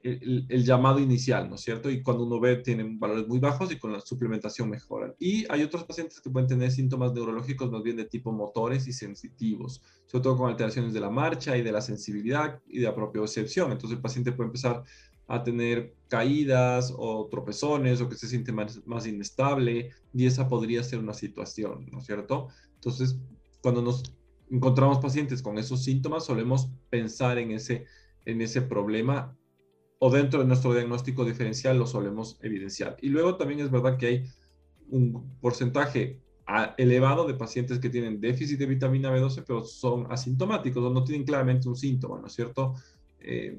el, 0.02 0.64
llamado 0.64 0.98
inicial, 0.98 1.48
¿no 1.48 1.56
es 1.56 1.60
cierto? 1.60 1.90
Y 1.90 2.02
cuando 2.02 2.24
uno 2.24 2.40
ve, 2.40 2.56
tienen 2.56 2.98
valores 2.98 3.28
muy 3.28 3.38
bajos 3.38 3.70
y 3.70 3.78
con 3.78 3.92
la 3.92 4.00
suplementación 4.00 4.70
mejoran. 4.70 5.14
Y 5.18 5.44
hay 5.50 5.62
otros 5.62 5.84
pacientes 5.84 6.20
que 6.20 6.30
pueden 6.30 6.48
tener 6.48 6.70
síntomas 6.70 7.12
neurológicos 7.12 7.70
más 7.70 7.82
bien 7.82 7.96
de 7.96 8.06
tipo 8.06 8.32
motores 8.32 8.86
y 8.86 8.92
sensitivos, 8.92 9.82
sobre 10.06 10.22
todo 10.22 10.36
con 10.38 10.50
alteraciones 10.50 10.94
de 10.94 11.00
la 11.00 11.10
marcha 11.10 11.56
y 11.56 11.62
de 11.62 11.72
la 11.72 11.82
sensibilidad 11.82 12.60
y 12.66 12.78
de 12.78 12.86
la 12.86 12.94
propia 12.94 13.20
percepción. 13.20 13.72
Entonces 13.72 13.96
el 13.96 14.02
paciente 14.02 14.32
puede 14.32 14.48
empezar 14.48 14.82
a 15.28 15.42
tener 15.44 15.94
caídas 16.08 16.92
o 16.96 17.28
tropezones 17.30 18.00
o 18.00 18.08
que 18.08 18.16
se 18.16 18.26
siente 18.26 18.52
más, 18.52 18.84
más 18.86 19.06
inestable 19.06 19.90
y 20.12 20.26
esa 20.26 20.48
podría 20.48 20.82
ser 20.82 20.98
una 20.98 21.14
situación, 21.14 21.86
¿no 21.92 21.98
es 21.98 22.06
cierto? 22.06 22.48
Entonces, 22.74 23.16
cuando 23.62 23.82
nos 23.82 24.02
encontramos 24.50 24.98
pacientes 24.98 25.42
con 25.42 25.58
esos 25.58 25.84
síntomas, 25.84 26.24
solemos 26.24 26.70
pensar 26.88 27.38
en 27.38 27.52
ese, 27.52 27.84
en 28.24 28.40
ese 28.40 28.62
problema 28.62 29.36
o 30.02 30.10
dentro 30.10 30.40
de 30.40 30.46
nuestro 30.46 30.72
diagnóstico 30.72 31.26
diferencial 31.26 31.78
lo 31.78 31.86
solemos 31.86 32.38
evidenciar. 32.40 32.96
Y 33.02 33.10
luego 33.10 33.36
también 33.36 33.60
es 33.60 33.70
verdad 33.70 33.98
que 33.98 34.06
hay 34.06 34.24
un 34.88 35.36
porcentaje 35.40 36.18
elevado 36.78 37.26
de 37.26 37.34
pacientes 37.34 37.78
que 37.78 37.90
tienen 37.90 38.18
déficit 38.18 38.58
de 38.58 38.64
vitamina 38.66 39.14
B12, 39.14 39.44
pero 39.46 39.62
son 39.62 40.10
asintomáticos 40.10 40.82
o 40.82 40.90
no 40.90 41.04
tienen 41.04 41.26
claramente 41.26 41.68
un 41.68 41.76
síntoma, 41.76 42.18
¿no 42.18 42.28
es 42.28 42.32
cierto? 42.32 42.74
Eh, 43.20 43.58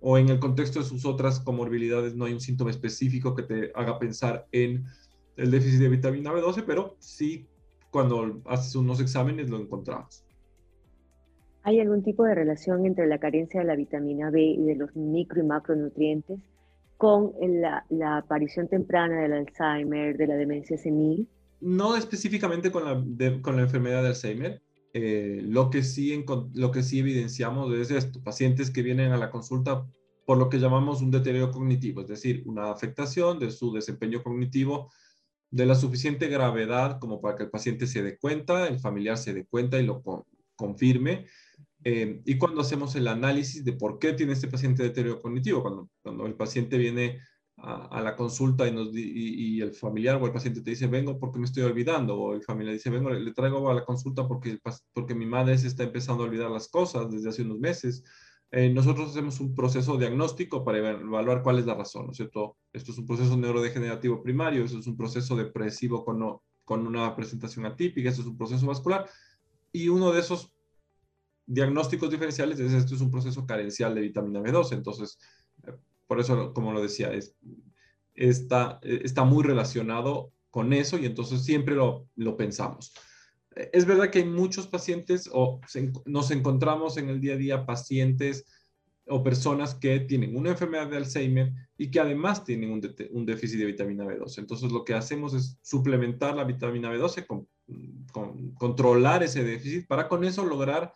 o 0.00 0.16
en 0.16 0.28
el 0.28 0.38
contexto 0.38 0.78
de 0.78 0.84
sus 0.84 1.04
otras 1.04 1.40
comorbilidades 1.40 2.14
no 2.14 2.24
hay 2.24 2.34
un 2.34 2.40
síntoma 2.40 2.70
específico 2.70 3.34
que 3.34 3.42
te 3.42 3.72
haga 3.74 3.98
pensar 3.98 4.46
en 4.52 4.84
el 5.36 5.50
déficit 5.50 5.80
de 5.80 5.88
vitamina 5.88 6.32
B12, 6.32 6.62
pero 6.64 6.96
sí 7.00 7.48
cuando 7.90 8.40
haces 8.46 8.76
unos 8.76 9.00
exámenes 9.00 9.50
lo 9.50 9.58
encontramos. 9.58 10.24
¿Hay 11.70 11.78
algún 11.78 12.02
tipo 12.02 12.24
de 12.24 12.34
relación 12.34 12.84
entre 12.84 13.06
la 13.06 13.18
carencia 13.20 13.60
de 13.60 13.66
la 13.66 13.76
vitamina 13.76 14.28
B 14.28 14.42
y 14.42 14.64
de 14.64 14.74
los 14.74 14.96
micro 14.96 15.40
y 15.40 15.46
macronutrientes 15.46 16.40
con 16.96 17.32
la, 17.38 18.16
aparición 18.16 18.66
temprana 18.66 19.20
del 19.20 19.34
Alzheimer, 19.34 20.16
de 20.16 20.26
la 20.26 20.34
demencia 20.34 20.76
senil? 20.76 21.28
No 21.60 21.96
específicamente 21.96 22.72
con 22.72 22.84
la, 22.84 23.40
con 23.40 23.54
la 23.54 23.62
enfermedad 23.62 24.02
de 24.02 24.08
Alzheimer. 24.08 24.60
Eh, 24.94 25.42
lo, 25.44 25.70
que 25.70 25.84
sí, 25.84 26.24
lo 26.54 26.72
que 26.72 26.82
sí 26.82 26.98
evidenciamos 26.98 27.72
es 27.72 27.92
esto, 27.92 28.20
pacientes 28.20 28.72
que 28.72 28.82
vienen 28.82 29.12
a 29.12 29.16
la 29.16 29.30
consulta 29.30 29.86
por 30.26 30.38
lo 30.38 30.48
que 30.48 30.58
llamamos 30.58 31.00
un 31.02 31.12
deterioro 31.12 31.52
cognitivo, 31.52 32.00
es 32.00 32.08
decir, 32.08 32.42
una 32.46 32.72
afectación 32.72 33.38
de 33.38 33.52
su 33.52 33.72
desempeño 33.72 34.24
cognitivo 34.24 34.90
de 35.52 35.66
la 35.66 35.76
suficiente 35.76 36.26
gravedad 36.26 36.98
como 36.98 37.20
para 37.20 37.36
que 37.36 37.44
el 37.44 37.50
paciente 37.50 37.86
se 37.86 38.02
dé 38.02 38.18
cuenta, 38.18 38.66
el 38.66 38.80
familiar 38.80 39.16
se 39.16 39.32
dé 39.32 39.46
cuenta 39.46 39.78
y 39.78 39.86
lo 39.86 40.02
confirme, 40.56 41.26
eh, 41.84 42.20
y 42.24 42.36
cuando 42.36 42.60
hacemos 42.60 42.94
el 42.96 43.08
análisis 43.08 43.64
de 43.64 43.72
por 43.72 43.98
qué 43.98 44.12
tiene 44.12 44.34
este 44.34 44.48
paciente 44.48 44.82
deterioro 44.82 45.20
cognitivo, 45.20 45.62
cuando, 45.62 45.88
cuando 46.02 46.26
el 46.26 46.34
paciente 46.34 46.76
viene 46.76 47.20
a, 47.62 48.00
la 48.00 48.16
consulta 48.16 48.66
y, 48.66 48.72
nos, 48.72 48.88
y, 48.94 49.60
el 49.60 49.74
familiar 49.74 50.16
o 50.16 50.26
el 50.26 50.32
paciente 50.32 50.62
te 50.62 50.70
dice, 50.70 50.86
vengo 50.86 51.18
porque 51.18 51.38
me 51.38 51.44
estoy 51.44 51.62
olvidando, 51.62 52.16
o 52.18 52.34
el 52.34 52.42
familiar 52.42 52.74
dice, 52.74 52.90
vengo, 52.90 53.10
le, 53.10 53.32
traigo 53.32 53.68
a 53.70 53.74
la 53.74 53.84
consulta 53.84 54.26
porque, 54.26 54.58
porque 54.92 55.14
mi 55.14 55.26
madre 55.26 55.58
se 55.58 55.66
está 55.66 55.84
empezando 55.84 56.22
a 56.22 56.26
olvidar 56.26 56.50
las 56.50 56.68
cosas 56.68 57.10
desde 57.10 57.28
hace 57.28 57.42
unos 57.42 57.58
meses. 57.58 58.04
Eh, 58.50 58.68
nosotros 58.70 59.10
hacemos 59.10 59.38
un 59.40 59.54
proceso 59.54 59.96
diagnóstico 59.96 60.64
para 60.64 60.78
evaluar 60.78 61.42
cuál 61.42 61.58
es 61.58 61.66
la 61.66 61.74
razón, 61.74 62.06
¿no 62.06 62.12
es 62.12 62.16
cierto? 62.16 62.56
Esto 62.72 62.92
es 62.92 62.98
un 62.98 63.06
proceso 63.06 63.36
neurodegenerativo 63.36 64.22
primario, 64.22 64.64
eso 64.64 64.78
es 64.78 64.86
un 64.86 64.96
proceso 64.96 65.36
depresivo 65.36 66.04
con, 66.04 66.38
con 66.64 66.86
una 66.86 67.14
presentación 67.14 67.66
atípica, 67.66 68.08
eso 68.08 68.22
es 68.22 68.26
un 68.26 68.36
proceso 68.36 68.66
vascular, 68.66 69.08
y 69.70 69.88
uno 69.88 70.12
de 70.12 70.20
esos 70.20 70.52
diagnósticos 71.50 72.10
diferenciales 72.10 72.60
es 72.60 72.72
esto 72.72 72.94
es 72.94 73.00
un 73.00 73.10
proceso 73.10 73.44
carencial 73.44 73.94
de 73.94 74.02
vitamina 74.02 74.40
B12. 74.40 74.72
Entonces, 74.72 75.18
eh, 75.66 75.72
por 76.06 76.20
eso, 76.20 76.54
como 76.54 76.72
lo 76.72 76.80
decía, 76.80 77.12
es, 77.12 77.34
está, 78.14 78.78
eh, 78.82 79.00
está 79.04 79.24
muy 79.24 79.42
relacionado 79.42 80.32
con 80.50 80.72
eso 80.72 80.96
y 80.96 81.06
entonces 81.06 81.44
siempre 81.44 81.74
lo, 81.74 82.06
lo 82.14 82.36
pensamos. 82.36 82.92
Eh, 83.56 83.70
es 83.72 83.84
verdad 83.84 84.10
que 84.10 84.20
hay 84.20 84.26
muchos 84.26 84.68
pacientes 84.68 85.28
o 85.32 85.60
nos 86.06 86.30
encontramos 86.30 86.96
en 86.96 87.08
el 87.08 87.20
día 87.20 87.34
a 87.34 87.38
día 87.38 87.66
pacientes 87.66 88.46
o 89.06 89.24
personas 89.24 89.74
que 89.74 89.98
tienen 90.00 90.36
una 90.36 90.50
enfermedad 90.50 90.88
de 90.88 90.98
Alzheimer 90.98 91.52
y 91.76 91.90
que 91.90 91.98
además 91.98 92.44
tienen 92.44 92.70
un, 92.70 93.26
déficit 93.26 93.58
de 93.58 93.66
vitamina 93.66 94.04
B12. 94.04 94.38
Entonces 94.38 94.70
lo 94.70 94.84
que 94.84 94.94
hacemos 94.94 95.34
es 95.34 95.58
suplementar 95.62 96.36
la 96.36 96.44
vitamina 96.44 96.92
B12, 96.92 97.26
con, 97.26 97.48
con, 98.12 98.52
controlar 98.52 99.24
ese 99.24 99.42
déficit 99.42 99.88
para 99.88 100.06
con 100.06 100.22
eso 100.22 100.44
lograr 100.44 100.92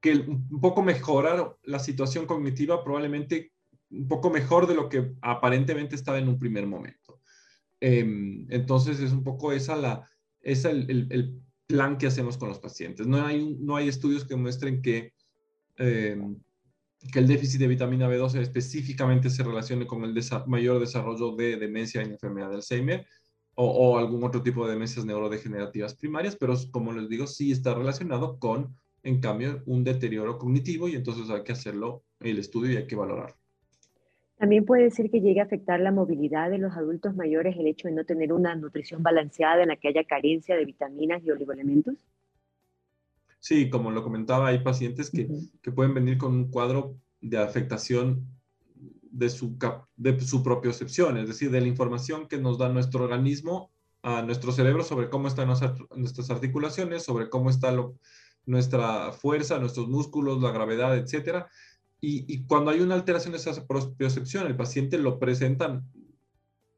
que 0.00 0.12
un 0.12 0.60
poco 0.60 0.82
mejorar 0.82 1.56
la 1.64 1.78
situación 1.78 2.26
cognitiva, 2.26 2.84
probablemente 2.84 3.52
un 3.90 4.08
poco 4.08 4.30
mejor 4.30 4.66
de 4.66 4.74
lo 4.74 4.88
que 4.88 5.12
aparentemente 5.22 5.94
estaba 5.94 6.18
en 6.18 6.28
un 6.28 6.38
primer 6.38 6.66
momento. 6.66 7.20
Em, 7.80 8.46
entonces 8.50 9.00
es 9.00 9.12
un 9.12 9.22
poco 9.22 9.52
esa 9.52 9.76
la, 9.76 10.08
esa 10.40 10.70
el, 10.70 11.08
el, 11.10 11.40
plan 11.66 11.98
que 11.98 12.06
hacemos 12.06 12.38
con 12.38 12.48
los 12.48 12.60
pacientes. 12.60 13.08
No 13.08 13.26
hay, 13.26 13.56
no 13.58 13.74
hay 13.74 13.88
estudios 13.88 14.24
que 14.24 14.36
muestren 14.36 14.80
que, 14.80 15.14
em, 15.78 16.38
que 17.12 17.18
el 17.18 17.26
déficit 17.26 17.58
de 17.58 17.66
vitamina 17.66 18.08
B12 18.08 18.38
específicamente 18.38 19.30
se 19.30 19.42
relacione 19.42 19.84
con 19.84 20.04
el 20.04 20.14
mayor 20.46 20.78
desarrollo 20.78 21.34
de 21.34 21.56
demencia 21.56 22.02
en 22.02 22.12
enfermedad 22.12 22.50
de 22.50 22.54
Alzheimer 22.54 23.04
o, 23.56 23.66
o, 23.66 23.98
algún 23.98 24.22
otro 24.22 24.44
tipo 24.44 24.64
de 24.64 24.74
demencias 24.74 25.04
neurodegenerativas 25.04 25.96
primarias, 25.96 26.36
pero 26.36 26.54
como 26.70 26.92
les 26.92 27.08
digo, 27.08 27.26
sí 27.26 27.50
está 27.50 27.74
relacionado 27.74 28.38
con 28.38 28.76
en 29.06 29.20
cambio, 29.20 29.62
un 29.66 29.84
deterioro 29.84 30.36
cognitivo 30.36 30.88
y 30.88 30.96
entonces 30.96 31.30
hay 31.30 31.44
que 31.44 31.52
hacerlo 31.52 32.02
el 32.18 32.40
estudio 32.40 32.72
y 32.72 32.76
hay 32.76 32.86
que 32.88 32.96
valorarlo. 32.96 33.36
También 34.36 34.64
puede 34.64 34.82
decir 34.82 35.10
que 35.12 35.20
llegue 35.20 35.40
a 35.40 35.44
afectar 35.44 35.78
la 35.78 35.92
movilidad 35.92 36.50
de 36.50 36.58
los 36.58 36.76
adultos 36.76 37.14
mayores 37.14 37.56
el 37.56 37.68
hecho 37.68 37.86
de 37.86 37.94
no 37.94 38.04
tener 38.04 38.32
una 38.32 38.56
nutrición 38.56 39.04
balanceada 39.04 39.62
en 39.62 39.68
la 39.68 39.76
que 39.76 39.88
haya 39.88 40.02
carencia 40.04 40.56
de 40.56 40.64
vitaminas 40.64 41.22
y 41.24 41.30
oligoelementos. 41.30 41.94
Sí, 43.38 43.70
como 43.70 43.92
lo 43.92 44.02
comentaba, 44.02 44.48
hay 44.48 44.58
pacientes 44.58 45.08
que, 45.08 45.28
que 45.62 45.70
pueden 45.70 45.94
venir 45.94 46.18
con 46.18 46.34
un 46.34 46.50
cuadro 46.50 46.96
de 47.20 47.38
afectación 47.38 48.26
de 48.74 49.30
su, 49.30 49.56
de 49.94 50.20
su 50.20 50.42
propiocepción, 50.42 51.16
es 51.16 51.28
decir, 51.28 51.52
de 51.52 51.60
la 51.60 51.68
información 51.68 52.26
que 52.26 52.38
nos 52.38 52.58
da 52.58 52.68
nuestro 52.68 53.04
organismo 53.04 53.70
a 54.02 54.22
nuestro 54.22 54.50
cerebro 54.50 54.82
sobre 54.82 55.08
cómo 55.08 55.28
están 55.28 55.48
nuestras 55.48 56.30
articulaciones, 56.30 57.04
sobre 57.04 57.30
cómo 57.30 57.50
está 57.50 57.70
lo, 57.70 57.96
nuestra 58.46 59.12
fuerza, 59.12 59.58
nuestros 59.58 59.88
músculos, 59.88 60.40
la 60.40 60.52
gravedad, 60.52 60.96
etcétera. 60.96 61.50
Y, 62.00 62.44
cuando 62.46 62.70
hay 62.70 62.80
una 62.80 62.94
alteración 62.94 63.32
de 63.32 63.38
esa 63.38 63.66
propiocepción, 63.66 64.46
el 64.46 64.56
paciente 64.56 64.96
lo 64.96 65.18
presenta 65.18 65.82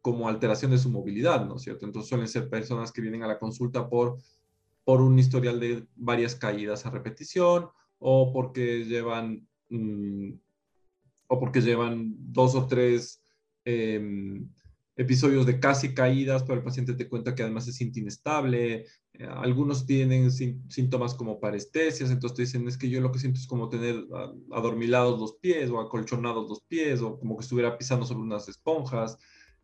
como 0.01 0.27
alteración 0.27 0.71
de 0.71 0.79
su 0.79 0.91
movilidad, 0.91 1.45
¿no 1.45 1.57
es 1.57 1.63
cierto? 1.63 1.85
Entonces 1.85 2.09
suelen 2.09 2.29
ser 2.29 2.49
personas 2.49 2.93
que 2.93 3.03
vienen 3.03 3.25
a 3.25 3.27
la 3.27 3.39
consulta 3.39 3.91
por, 3.91 4.17
por 4.85 5.03
un 5.03 5.19
historial 5.19 5.61
de 5.61 5.87
varias 5.97 6.35
caídas 6.35 6.87
a 6.87 6.91
repetición 6.91 7.69
o 7.99 8.33
porque 8.33 8.85
llevan, 8.85 9.47
mm, 9.69 10.31
o 11.27 11.41
porque 11.41 11.61
llevan 11.61 12.15
dos 12.19 12.55
o 12.55 12.67
tres 12.67 13.23
em, 13.67 14.49
episodios 14.99 15.47
de 15.47 15.61
casi 15.61 15.95
caídas, 15.95 16.43
pero 16.43 16.59
el 16.59 16.65
paciente 16.65 16.93
te 16.93 17.09
cuenta 17.09 17.35
que 17.35 17.45
además 17.45 17.65
se 17.65 17.73
siente 17.73 18.01
inestable. 18.01 18.85
Eh, 19.13 19.27
algunos 19.31 19.87
tienen 19.87 20.31
síntomas 20.33 21.15
como 21.15 21.39
parestesias, 21.39 22.11
entonces 22.11 22.37
te 22.37 22.43
dicen, 22.43 22.67
es 22.67 22.77
que 22.77 22.91
yo 22.91 23.01
lo 23.01 23.13
que 23.13 23.21
siento 23.21 23.39
es 23.39 23.47
como 23.47 23.69
tener 23.69 24.05
adormilados 24.51 25.21
los 25.21 25.35
pies 25.37 25.71
o 25.71 25.81
acolchonados 25.81 26.49
los 26.49 26.63
pies 26.63 27.01
o 27.01 27.17
como 27.17 27.37
que 27.37 27.45
estuviera 27.45 27.79
pisando 27.79 28.05
sobre 28.05 28.23
unas 28.23 28.49
esponjas. 28.49 29.19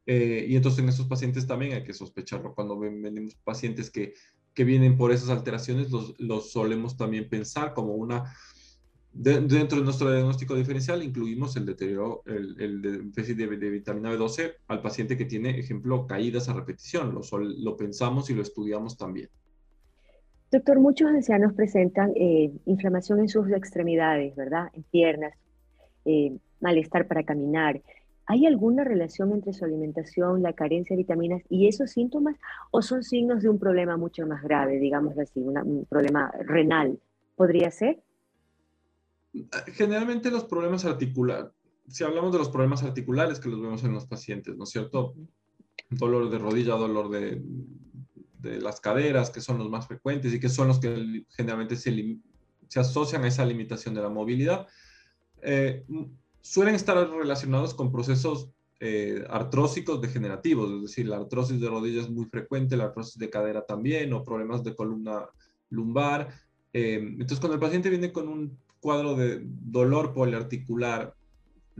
Eh, 0.07 0.47
y 0.49 0.55
entonces 0.55 0.81
en 0.81 0.88
esos 0.88 1.09
pacientes 1.09 1.49
también 1.49 1.73
hay 1.73 1.83
que 1.83 1.95
sospecharlo. 1.95 2.55
Cuando 2.55 2.79
venimos 2.79 3.35
pacientes 3.35 3.91
que, 3.91 4.14
que 4.55 4.62
vienen 4.62 4.97
por 4.97 5.11
esas 5.11 5.31
alteraciones, 5.31 5.91
los, 5.91 6.14
los 6.21 6.53
solemos 6.53 6.97
también 6.97 7.29
pensar 7.29 7.75
como 7.75 7.95
una 7.95 8.33
dentro 9.14 9.78
de 9.78 9.85
nuestro 9.85 10.11
diagnóstico 10.11 10.56
diferencial 10.56 11.02
incluimos 11.02 11.56
el 11.56 11.66
deterioro, 11.66 12.23
el, 12.26 12.61
el 12.61 13.12
déficit 13.12 13.37
de, 13.37 13.47
vitamina 13.47 14.12
B12 14.12 14.54
al 14.68 14.83
paciente 14.83 15.16
que 15.16 15.25
tiene, 15.25 15.59
ejemplo, 15.59 16.06
caídas 16.06 16.49
a 16.49 16.52
repetición. 16.52 17.14
Lo, 17.14 17.23
lo 17.38 17.76
pensamos 17.76 18.28
y 18.30 18.35
lo 18.35 18.42
estudiamos 18.42 18.97
también. 18.97 19.28
Doctor, 20.50 20.78
muchos 20.78 21.09
ancianos 21.09 21.52
presentan 21.52 22.12
eh, 22.16 22.52
inflamación 22.66 23.21
en 23.21 23.28
sus 23.28 23.50
extremidades, 23.50 24.35
¿verdad? 24.37 24.68
En 24.73 24.83
piernas, 24.85 25.35
eh, 26.04 26.37
malestar 26.61 27.06
para 27.06 27.23
caminar. 27.23 27.80
¿Hay 28.26 28.47
alguna 28.47 28.85
relación 28.85 29.33
entre 29.33 29.52
su 29.52 29.64
alimentación, 29.64 30.42
la 30.42 30.52
carencia 30.52 30.97
de 30.97 31.02
vitaminas 31.02 31.42
y 31.49 31.68
esos 31.68 31.90
síntomas 31.90 32.37
o 32.71 32.83
son 32.83 33.02
signos 33.02 33.42
de 33.42 33.49
un 33.49 33.59
problema 33.59 33.97
mucho 33.97 34.26
más 34.26 34.42
grave, 34.42 34.78
digamos 34.78 35.18
así, 35.18 35.40
un 35.40 35.87
problema 35.88 36.33
renal? 36.47 36.99
¿Podría 37.37 37.71
ser? 37.71 38.00
Generalmente 39.75 40.31
los 40.31 40.45
problemas 40.45 40.85
articulares, 40.85 41.47
si 41.88 42.05
hablamos 42.05 42.33
de 42.33 42.38
los 42.38 42.49
problemas 42.49 42.83
articulares 42.83 43.38
que 43.38 43.49
los 43.49 43.61
vemos 43.61 43.85
en 43.85 43.93
los 43.93 44.07
pacientes, 44.07 44.57
¿no 44.57 44.64
es 44.64 44.71
cierto? 44.71 45.14
Dolor 45.91 46.31
de 46.31 46.38
rodilla, 46.38 46.75
dolor 46.75 47.11
de, 47.11 47.43
las 48.43 48.81
caderas, 48.81 49.31
que 49.31 49.41
son 49.41 49.59
los 49.59 49.71
más 49.71 49.87
frecuentes 49.87 50.33
y 50.35 50.41
que 50.41 50.50
son 50.50 50.69
los 50.69 50.79
que 50.79 51.25
generalmente 51.31 51.76
se, 51.76 52.19
asocian 52.76 53.25
a 53.25 53.29
esa 53.29 53.45
limitación 53.45 53.95
de 53.95 54.03
la 54.03 54.11
movilidad. 54.11 54.67
Eh, 55.41 55.85
suelen 56.43 56.75
estar 56.75 56.97
relacionados 57.11 57.73
con 57.73 57.91
procesos 57.91 58.50
eh, 58.81 59.25
degenerativos, 60.03 60.71
es 60.73 60.83
decir, 60.83 61.09
la 61.09 61.17
artrosis 61.17 61.59
de 61.59 61.69
rodilla 61.69 62.03
es 62.03 62.11
muy 62.11 62.26
frecuente, 62.26 62.76
la 62.76 62.85
artrosis 62.85 63.17
de 63.17 63.31
cadera 63.31 63.64
también, 63.64 64.12
o 64.12 64.25
problemas 64.25 64.62
de 64.62 64.75
columna 64.75 65.26
lumbar. 65.71 66.29
Eh, 66.73 66.97
entonces, 66.97 67.41
cuando 67.41 67.55
el 67.55 67.61
paciente 67.61 67.88
viene 67.88 68.12
con 68.12 68.29
un 68.29 68.59
cuadro 68.85 69.17
de 69.17 69.41
dolor 69.43 70.12
poliarticular 70.12 71.14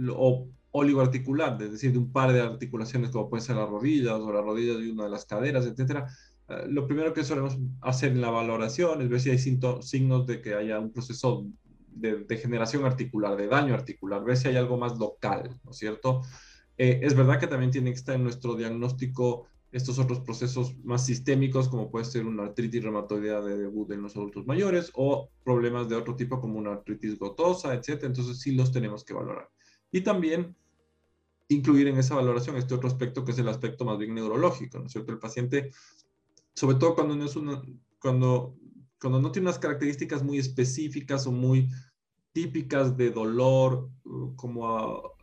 o 0.09 0.49
oligoarticular, 0.71 1.61
es 1.61 1.73
decir, 1.73 1.93
de 1.93 1.99
un 1.99 2.11
par 2.11 2.33
de 2.33 2.41
articulaciones 2.41 3.11
como 3.11 3.29
pueden 3.29 3.45
ser 3.45 3.57
las 3.57 3.69
rodillas 3.69 4.15
o 4.15 4.33
las 4.33 4.43
rodillas 4.43 4.79
de 4.79 4.91
una 4.91 5.05
de 5.05 5.11
las 5.11 5.27
caderas, 5.27 5.67
etcétera, 5.67 6.07
eh, 6.49 6.65
lo 6.67 6.87
primero 6.87 7.13
que 7.13 7.23
solemos 7.23 7.59
hacer 7.83 8.13
en 8.13 8.23
la 8.23 8.31
valoración 8.31 9.03
es 9.03 9.11
ver 9.11 9.21
si 9.21 9.29
hay 9.29 9.39
signos 9.39 10.27
de 10.27 10.41
que 10.41 10.55
haya 10.55 10.79
un 10.79 10.93
proceso 10.93 11.47
de 11.89 12.25
degeneración 12.25 12.87
articular, 12.87 13.37
de 13.37 13.49
daño 13.49 13.75
articular, 13.75 14.25
ver 14.25 14.39
si 14.39 14.49
hay 14.49 14.57
algo 14.57 14.79
más 14.79 14.99
local, 14.99 15.61
¿no 15.63 15.73
es 15.73 15.77
cierto? 15.77 16.23
Eh, 16.79 17.01
es 17.03 17.15
verdad 17.15 17.39
que 17.39 17.49
también 17.49 17.71
tiene 17.71 17.91
que 17.91 17.99
estar 17.99 18.15
en 18.15 18.25
nuestro 18.25 18.55
diagnóstico 18.55 19.47
estos 19.75 19.99
otros 19.99 20.21
procesos 20.21 20.77
más 20.85 21.05
sistémicos, 21.05 21.69
como 21.69 21.91
puede 21.91 22.05
ser 22.05 22.27
una 22.27 22.45
artritis 22.45 22.85
reumatoidea 22.85 23.41
de 23.41 23.57
debut 23.57 23.91
en 23.91 24.03
los 24.03 24.15
adultos 24.15 24.47
mayores 24.47 24.93
o 24.95 25.31
problemas 25.43 25.89
de 25.89 25.97
otro 25.97 26.15
tipo 26.15 26.41
como 26.41 26.61
una 26.61 26.75
artritis 26.75 27.19
gotosa, 27.19 27.75
etc. 27.75 28.05
Entonces 28.05 28.39
sí 28.39 28.53
los 28.53 28.71
tenemos 28.71 29.03
que 29.05 29.15
valorar. 29.15 29.51
Y 29.91 30.03
también 30.03 30.55
incluir 31.49 31.89
en 31.89 31.99
esa 31.99 32.15
valoración 32.15 32.57
este 32.57 32.75
otro 32.75 32.87
aspecto 32.87 33.25
que 33.25 33.33
es 33.33 33.39
el 33.39 33.49
aspecto 33.49 33.85
más 33.85 33.99
bien 33.99 34.15
neurológico, 34.15 34.79
¿no 34.79 34.87
es 34.87 34.93
cierto? 34.93 35.11
El 35.11 35.19
paciente, 35.19 35.73
sobre 36.55 36.77
todo 36.77 36.95
cuando 36.95 37.17
no, 37.17 37.25
es 37.25 37.35
una, 37.35 37.61
cuando, 37.99 38.57
cuando 39.01 39.21
no 39.21 39.33
tiene 39.33 39.49
unas 39.49 39.59
características 39.59 40.23
muy 40.23 40.39
específicas 40.39 41.27
o 41.27 41.33
muy 41.33 41.69
típicas 42.33 42.97
de 42.97 43.11
dolor, 43.11 43.91
como 44.37 45.14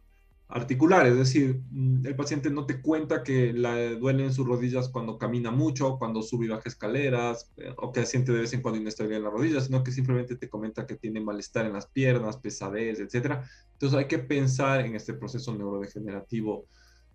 articular, 0.52 1.08
es 1.08 1.18
decir, 1.18 1.62
mm, 1.72 2.06
el 2.06 2.16
paciente 2.16 2.50
no 2.50 2.66
te 2.66 2.82
cuenta 2.82 3.24
que 3.24 3.54
le 3.54 3.96
duelen 3.96 4.34
sus 4.34 4.46
rodillas 4.46 4.90
cuando 4.90 5.18
camina 5.18 5.50
mucho, 5.50 5.98
cuando 5.98 6.22
sube 6.22 6.46
y 6.46 6.50
baja 6.50 6.68
escaleras, 6.68 7.50
eh, 7.58 7.74
o 7.78 7.92
que 7.94 8.06
siente 8.06 8.34
de 8.34 8.42
vez 8.42 8.54
en 8.54 8.62
cuando 8.62 8.80
inestabilidad 8.80 9.20
en 9.20 9.24
las 9.24 9.34
rodillas, 9.34 9.66
sino 9.66 9.84
que 9.84 9.92
simplemente 9.92 10.36
te 10.36 10.50
comenta 10.50 10.86
que 10.86 10.96
tiene 10.96 11.22
malestar 11.22 11.66
en 11.66 11.74
las 11.74 11.88
piernas, 11.88 12.38
pesadez, 12.38 13.00
etc. 13.00 13.40
Entonces 13.74 13.98
hay 13.98 14.08
que 14.08 14.20
pensar 14.20 14.86
en 14.86 14.96
este 14.96 15.14
proceso 15.14 15.56
neurodegenerativo 15.56 16.68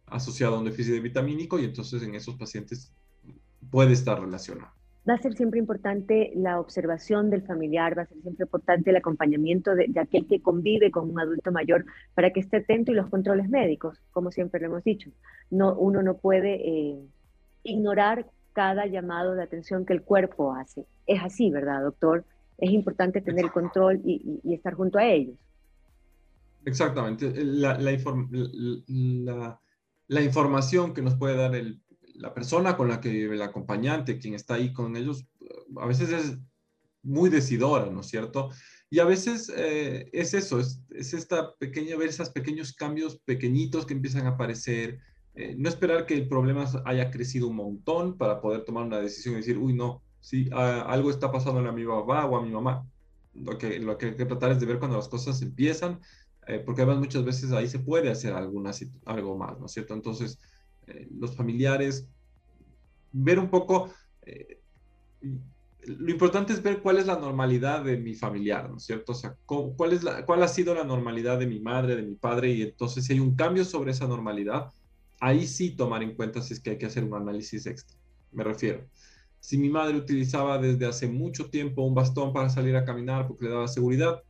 asociado 0.06 0.56
a 0.56 0.58
un 0.58 0.64
déficit 0.64 0.94
de 0.94 1.00
vitamínico 1.00 1.58
y 1.58 1.64
entonces 1.64 2.02
en 2.02 2.14
esos 2.14 2.36
pacientes 2.36 2.92
puede 3.70 3.92
estar 3.92 4.18
relacionado 4.18 4.72
va 5.08 5.14
a 5.14 5.18
ser 5.18 5.34
siempre 5.34 5.60
importante 5.60 6.32
la 6.34 6.58
observación 6.58 7.30
del 7.30 7.42
familiar, 7.42 7.96
va 7.96 8.02
a 8.02 8.06
ser 8.06 8.20
siempre 8.22 8.44
importante 8.44 8.90
el 8.90 8.96
acompañamiento 8.96 9.74
de, 9.74 9.88
aquel 10.00 10.26
que 10.26 10.42
convive 10.42 10.90
con 10.90 11.10
un 11.10 11.20
adulto 11.20 11.52
mayor 11.52 11.86
para 12.14 12.32
que 12.32 12.40
esté 12.40 12.58
atento 12.58 12.90
y 12.90 12.94
los 12.96 13.08
controles 13.08 13.48
médicos, 13.48 14.02
como 14.10 14.32
siempre 14.32 14.60
lo 14.60 14.66
hemos 14.66 14.84
dicho. 14.84 15.10
No, 15.50 15.74
uno 15.76 16.02
no 16.02 16.16
puede 16.16 16.54
eh, 16.54 16.98
ignorar 17.62 18.26
cada 18.52 18.86
llamado 18.86 19.34
de 19.34 19.44
atención 19.44 19.86
que 19.86 19.92
el 19.92 20.02
cuerpo 20.02 20.54
hace. 20.54 20.86
Es 21.06 21.22
así, 21.22 21.50
¿verdad, 21.50 21.82
doctor? 21.82 22.24
Es 22.58 22.70
importante 22.70 23.20
tener 23.20 23.44
el 23.44 23.52
control 23.52 24.00
y, 24.04 24.40
estar 24.52 24.74
junto 24.74 24.98
a 24.98 25.04
ellos. 25.04 25.36
Exactamente. 26.64 27.32
La, 27.44 27.78
la, 27.78 29.60
la 30.08 30.22
información 30.22 30.94
que 30.94 31.02
nos 31.02 31.14
puede 31.14 31.36
dar 31.36 31.54
el 31.54 31.80
la 32.18 32.34
persona 32.34 32.76
con 32.76 32.88
la 32.88 33.00
que 33.00 33.10
vive, 33.10 33.34
el 33.34 33.42
acompañante, 33.42 34.18
quien 34.18 34.34
está 34.34 34.54
ahí 34.54 34.72
con 34.72 34.96
ellos, 34.96 35.26
a 35.76 35.86
veces 35.86 36.10
es 36.10 36.38
muy 37.02 37.30
decidora, 37.30 37.86
¿no 37.90 38.00
es 38.00 38.08
cierto? 38.08 38.50
Y 38.90 38.98
a 39.00 39.04
veces 39.04 39.52
eh, 39.56 40.08
es 40.12 40.34
eso, 40.34 40.60
es, 40.60 40.80
esta 40.90 41.54
pequeña, 41.56 41.96
ver 41.96 42.08
esos 42.08 42.30
pequeños 42.30 42.72
cambios 42.72 43.18
pequeñitos 43.24 43.86
que 43.86 43.94
empiezan 43.94 44.26
a 44.26 44.30
aparecer, 44.30 45.00
eh, 45.34 45.54
no 45.58 45.68
esperar 45.68 46.06
que 46.06 46.14
el 46.14 46.28
problema 46.28 46.66
haya 46.84 47.10
crecido 47.10 47.48
un 47.48 47.56
montón 47.56 48.16
para 48.16 48.40
poder 48.40 48.64
tomar 48.64 48.84
una 48.84 49.00
decisión 49.00 49.34
y 49.34 49.38
decir, 49.38 49.58
uy, 49.58 49.74
no, 49.74 50.02
si 50.20 50.48
algo 50.52 51.10
está 51.10 51.30
pasando 51.30 51.60
a 51.60 51.72
mi 51.72 51.84
papá 51.84 52.26
o 52.26 52.36
a 52.36 52.42
mi 52.42 52.50
mamá. 52.50 52.84
Lo 53.34 53.58
que, 53.58 53.78
lo 53.78 53.98
que 53.98 54.06
hay 54.06 54.16
que 54.16 54.24
tratar 54.24 54.52
es 54.52 54.60
de 54.60 54.66
ver 54.66 54.78
cuando 54.78 54.96
las 54.96 55.08
cosas 55.08 55.42
empiezan, 55.42 56.00
eh, 56.46 56.60
porque 56.64 56.82
además 56.82 57.00
muchas 57.00 57.24
veces 57.24 57.52
ahí 57.52 57.68
se 57.68 57.78
puede 57.78 58.10
hacer 58.10 58.32
alguna, 58.32 58.70
algo 59.04 59.36
más, 59.36 59.58
¿no 59.58 59.66
es 59.66 59.72
cierto? 59.72 59.94
Entonces, 59.94 60.38
eh, 60.86 61.08
los 61.18 61.34
familiares, 61.34 62.08
ver 63.12 63.38
un 63.38 63.48
poco, 63.48 63.90
eh, 64.22 64.60
lo 65.20 66.10
importante 66.10 66.52
es 66.52 66.62
ver 66.62 66.82
cuál 66.82 66.98
es 66.98 67.06
la 67.06 67.18
normalidad 67.18 67.84
de 67.84 67.96
mi 67.96 68.14
familiar, 68.14 68.68
¿no 68.68 68.76
es 68.76 68.84
cierto? 68.84 69.12
O 69.12 69.14
sea, 69.14 69.36
cuál, 69.46 69.92
es 69.92 70.04
cuál 70.26 70.42
ha 70.42 70.48
sido 70.48 70.74
la 70.74 70.84
normalidad 70.84 71.38
de 71.38 71.46
mi 71.46 71.60
madre, 71.60 71.96
de 71.96 72.02
mi 72.02 72.14
padre, 72.16 72.50
y 72.50 72.62
entonces 72.62 73.04
si 73.04 73.12
hay 73.12 73.20
un 73.20 73.36
cambio 73.36 73.64
sobre 73.64 73.92
esa 73.92 74.06
normalidad, 74.06 74.72
ahí 75.20 75.46
sí 75.46 75.70
tomar 75.70 76.02
en 76.02 76.14
cuenta 76.14 76.42
si 76.42 76.54
es 76.54 76.60
que 76.60 76.70
hay 76.70 76.78
que 76.78 76.86
hacer 76.86 77.04
un 77.04 77.14
análisis 77.14 77.66
extra. 77.66 77.96
Me 78.32 78.44
refiero. 78.44 78.84
Si 79.38 79.56
mi 79.56 79.68
madre 79.68 79.96
utilizaba 79.96 80.58
desde 80.58 80.86
hace 80.86 81.06
mucho 81.06 81.50
tiempo 81.50 81.82
un 81.82 81.94
bastón 81.94 82.32
para 82.32 82.48
salir 82.48 82.74
a 82.76 82.84
caminar 82.84 83.28
porque 83.28 83.44
le 83.44 83.52
daba 83.52 83.68
seguridad, 83.68 84.22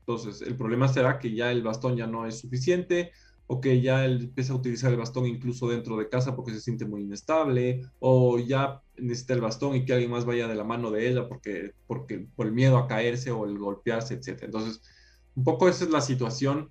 entonces 0.00 0.40
el 0.40 0.56
problema 0.56 0.88
será 0.88 1.18
que 1.18 1.34
ya 1.34 1.52
el 1.52 1.62
bastón 1.62 1.96
ya 1.96 2.06
no 2.06 2.26
es 2.26 2.38
suficiente 2.38 3.12
o 3.48 3.60
que 3.60 3.80
ya 3.80 4.04
él 4.04 4.20
empieza 4.24 4.52
a 4.52 4.56
utilizar 4.56 4.92
el 4.92 4.98
bastón 4.98 5.26
incluso 5.26 5.68
dentro 5.68 5.96
de 5.96 6.08
casa 6.08 6.36
porque 6.36 6.52
se 6.52 6.60
siente 6.60 6.84
muy 6.84 7.02
inestable, 7.02 7.82
o 7.98 8.38
ya 8.38 8.82
necesita 8.96 9.32
el 9.34 9.40
bastón 9.40 9.74
y 9.74 9.84
que 9.84 9.94
alguien 9.94 10.10
más 10.10 10.26
vaya 10.26 10.46
de 10.46 10.54
la 10.54 10.64
mano 10.64 10.90
de 10.90 11.08
ella 11.08 11.26
porque, 11.26 11.72
porque 11.86 12.28
por 12.36 12.46
el 12.46 12.52
miedo 12.52 12.76
a 12.76 12.86
caerse 12.86 13.30
o 13.30 13.46
el 13.46 13.58
golpearse, 13.58 14.14
etc. 14.14 14.42
Entonces, 14.42 14.82
un 15.34 15.44
poco 15.44 15.66
esa 15.68 15.84
es 15.84 15.90
la 15.90 16.02
situación 16.02 16.70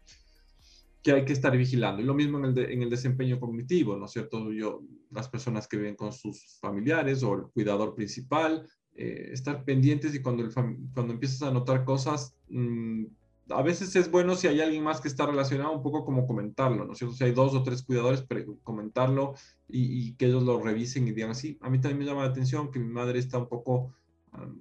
que 1.02 1.14
hay 1.14 1.26
que 1.26 1.34
estar 1.34 1.58
vigilando. 1.58 2.02
Y 2.02 2.06
lo 2.06 2.14
mismo 2.14 2.38
en 2.38 2.46
el, 2.46 2.58
en 2.60 2.84
el 2.84 2.90
desempeño 2.92 3.40
cognitivo, 3.40 3.98
¿no 3.98 4.06
es 4.06 4.12
cierto? 4.12 4.52
Yo, 4.52 4.84
las 5.10 5.30
personas 5.30 5.68
que 5.68 5.78
viven 5.78 5.96
con 5.96 6.14
sus 6.14 6.60
familiares 6.62 7.24
o 7.24 7.34
el 7.34 7.42
cuidador 7.54 7.96
principal, 7.96 8.68
eh, 8.94 9.30
estar 9.32 9.64
pendientes 9.64 10.14
y 10.14 10.22
cuando, 10.22 10.44
el 10.44 10.54
cuando 10.54 11.14
empiezas 11.14 11.42
a 11.42 11.52
notar 11.52 11.86
cosas, 11.86 12.36
mmm, 12.50 13.06
a 13.50 13.62
veces 13.62 13.96
es 13.96 14.12
bueno 14.12 14.36
si 14.36 14.48
hay 14.48 14.62
alguien 14.62 14.84
más 14.84 15.02
que 15.02 15.08
está 15.08 15.26
relacionado, 15.26 15.72
un 15.72 15.84
poco 15.84 16.04
como 16.06 16.28
comentarlo, 16.28 16.86
¿no 16.86 16.94
es 16.94 16.98
cierto? 16.98 17.16
Si 17.16 17.24
hay 17.24 17.32
dos 17.32 17.54
o 17.54 17.64
tres 17.64 17.84
cuidadores, 17.84 18.22
pero 18.22 18.58
comentarlo 18.64 19.36
y, 19.68 20.14
que 20.14 20.26
ellos 20.26 20.44
lo 20.44 20.60
revisen 20.62 21.08
y 21.08 21.12
digan 21.12 21.32
así. 21.32 21.58
A 21.62 21.70
mí 21.70 21.80
también 21.80 22.00
me 22.00 22.06
llama 22.06 22.24
la 22.24 22.30
atención 22.30 22.72
que 22.72 22.80
mi 22.80 22.92
madre 22.92 23.20
está 23.20 23.38
un 23.38 23.48
poco 23.48 23.94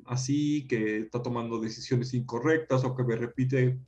así, 0.07 0.67
que 0.69 0.99
está 0.99 1.23
tomando 1.23 1.61
decisiones 1.61 2.15
incorrectas 2.15 2.85
o 2.85 2.95
que 2.95 3.05
me 3.05 3.17
repite 3.17 3.79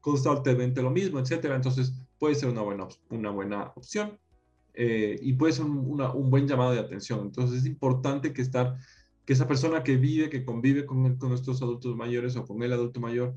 constantemente 0.00 0.82
lo 0.82 0.90
mismo, 0.90 1.18
etcétera. 1.18 1.56
Entonces 1.56 1.92
puede 2.18 2.34
ser 2.34 2.48
una 2.48 2.62
buena, 2.62 2.88
una 3.10 3.30
buena 3.30 3.72
opción 3.74 4.18
eh, 4.74 5.18
y 5.20 5.32
puede 5.34 5.52
ser 5.52 5.64
un, 5.64 6.00
un, 6.00 6.30
buen 6.30 6.46
llamado 6.46 6.72
de 6.72 6.80
atención. 6.80 7.20
Entonces 7.20 7.60
es 7.60 7.66
importante 7.66 8.32
que 8.32 8.42
estar 8.42 8.76
que 9.24 9.32
esa 9.32 9.48
persona 9.48 9.82
que 9.82 9.96
vive, 9.96 10.28
que 10.28 10.44
convive 10.44 10.84
con, 10.84 11.16
con 11.16 11.30
nuestros 11.30 11.62
adultos 11.62 11.96
mayores 11.96 12.36
o 12.36 12.44
con 12.44 12.62
el 12.62 12.72
adulto 12.72 13.00
mayor, 13.00 13.34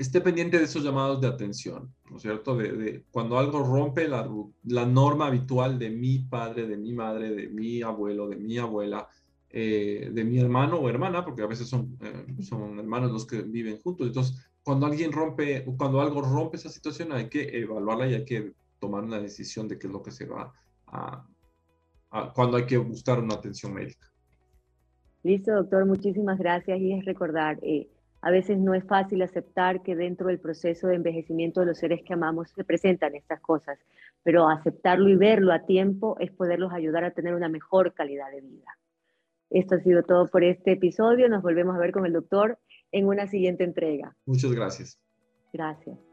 esté 0.00 0.20
pendiente 0.20 0.58
de 0.58 0.64
esos 0.64 0.82
llamados 0.82 1.20
de 1.20 1.28
atención, 1.28 1.92
¿no 2.10 2.16
es 2.16 2.22
cierto? 2.22 2.56
De, 2.56 3.04
cuando 3.10 3.38
algo 3.38 3.62
rompe 3.62 4.08
la, 4.08 4.28
la, 4.64 4.86
norma 4.86 5.26
habitual 5.26 5.78
de 5.78 5.90
mi 5.90 6.20
padre, 6.20 6.66
de 6.66 6.76
mi 6.78 6.94
madre, 6.94 7.30
de 7.34 7.48
mi 7.48 7.82
abuelo, 7.82 8.28
de 8.28 8.36
mi 8.36 8.56
abuela, 8.56 9.08
eh, 9.50 10.10
de 10.10 10.24
mi 10.24 10.38
hermano 10.38 10.76
o 10.76 10.88
hermana, 10.88 11.22
porque 11.22 11.42
a 11.42 11.46
veces 11.46 11.68
son, 11.68 11.98
eh, 12.00 12.42
son 12.42 12.78
hermanos 12.78 13.12
los 13.12 13.26
que 13.26 13.42
viven 13.42 13.78
juntos. 13.80 14.06
Entonces, 14.06 14.50
cuando 14.62 14.86
alguien 14.86 15.12
rompe, 15.12 15.66
cuando 15.76 16.00
algo 16.00 16.22
rompe 16.22 16.56
esa 16.56 16.70
situación, 16.70 17.12
hay 17.12 17.28
que 17.28 17.58
evaluarla 17.58 18.08
y 18.08 18.14
hay 18.14 18.24
que 18.24 18.54
tomar 18.78 19.04
una 19.04 19.20
decisión 19.20 19.68
de 19.68 19.78
qué 19.78 19.86
es 19.86 19.92
lo 19.92 20.02
que 20.02 20.12
se 20.12 20.24
va 20.24 20.50
a, 20.86 21.26
cuando 22.34 22.56
hay 22.56 22.64
que 22.64 22.78
buscar 22.78 23.18
una 23.20 23.34
atención 23.34 23.74
médica. 23.74 24.10
Listo, 25.22 25.52
doctor, 25.52 25.84
muchísimas 25.84 26.38
gracias. 26.38 26.80
Y 26.80 26.92
es 26.94 27.04
recordar, 27.04 27.58
eh, 27.62 27.90
a 28.22 28.30
veces 28.30 28.58
no 28.58 28.74
es 28.74 28.84
fácil 28.84 29.22
aceptar 29.22 29.82
que 29.82 29.96
dentro 29.96 30.28
del 30.28 30.38
proceso 30.38 30.88
de 30.88 30.96
envejecimiento 30.96 31.60
de 31.60 31.66
los 31.66 31.78
seres 31.78 32.02
que 32.04 32.12
amamos 32.12 32.50
se 32.50 32.64
presentan 32.64 33.14
estas 33.14 33.40
cosas, 33.40 33.78
pero 34.22 34.48
aceptarlo 34.48 35.08
y 35.08 35.16
verlo 35.16 35.52
a 35.52 35.64
tiempo 35.64 36.16
es 36.20 36.30
poderlos 36.30 36.72
ayudar 36.72 37.04
a 37.04 37.12
tener 37.12 37.34
una 37.34 37.48
mejor 37.48 37.94
calidad 37.94 38.30
de 38.30 38.40
vida. 38.40 38.76
Esto 39.50 39.76
ha 39.76 39.80
sido 39.80 40.02
todo 40.02 40.28
por 40.28 40.44
este 40.44 40.72
episodio. 40.72 41.28
Nos 41.28 41.42
volvemos 41.42 41.74
a 41.74 41.78
ver 41.78 41.92
con 41.92 42.06
el 42.06 42.12
doctor 42.12 42.58
en 42.92 43.06
una 43.06 43.26
siguiente 43.26 43.64
entrega. 43.64 44.16
Muchas 44.26 44.52
gracias. 44.52 45.00
Gracias. 45.52 46.09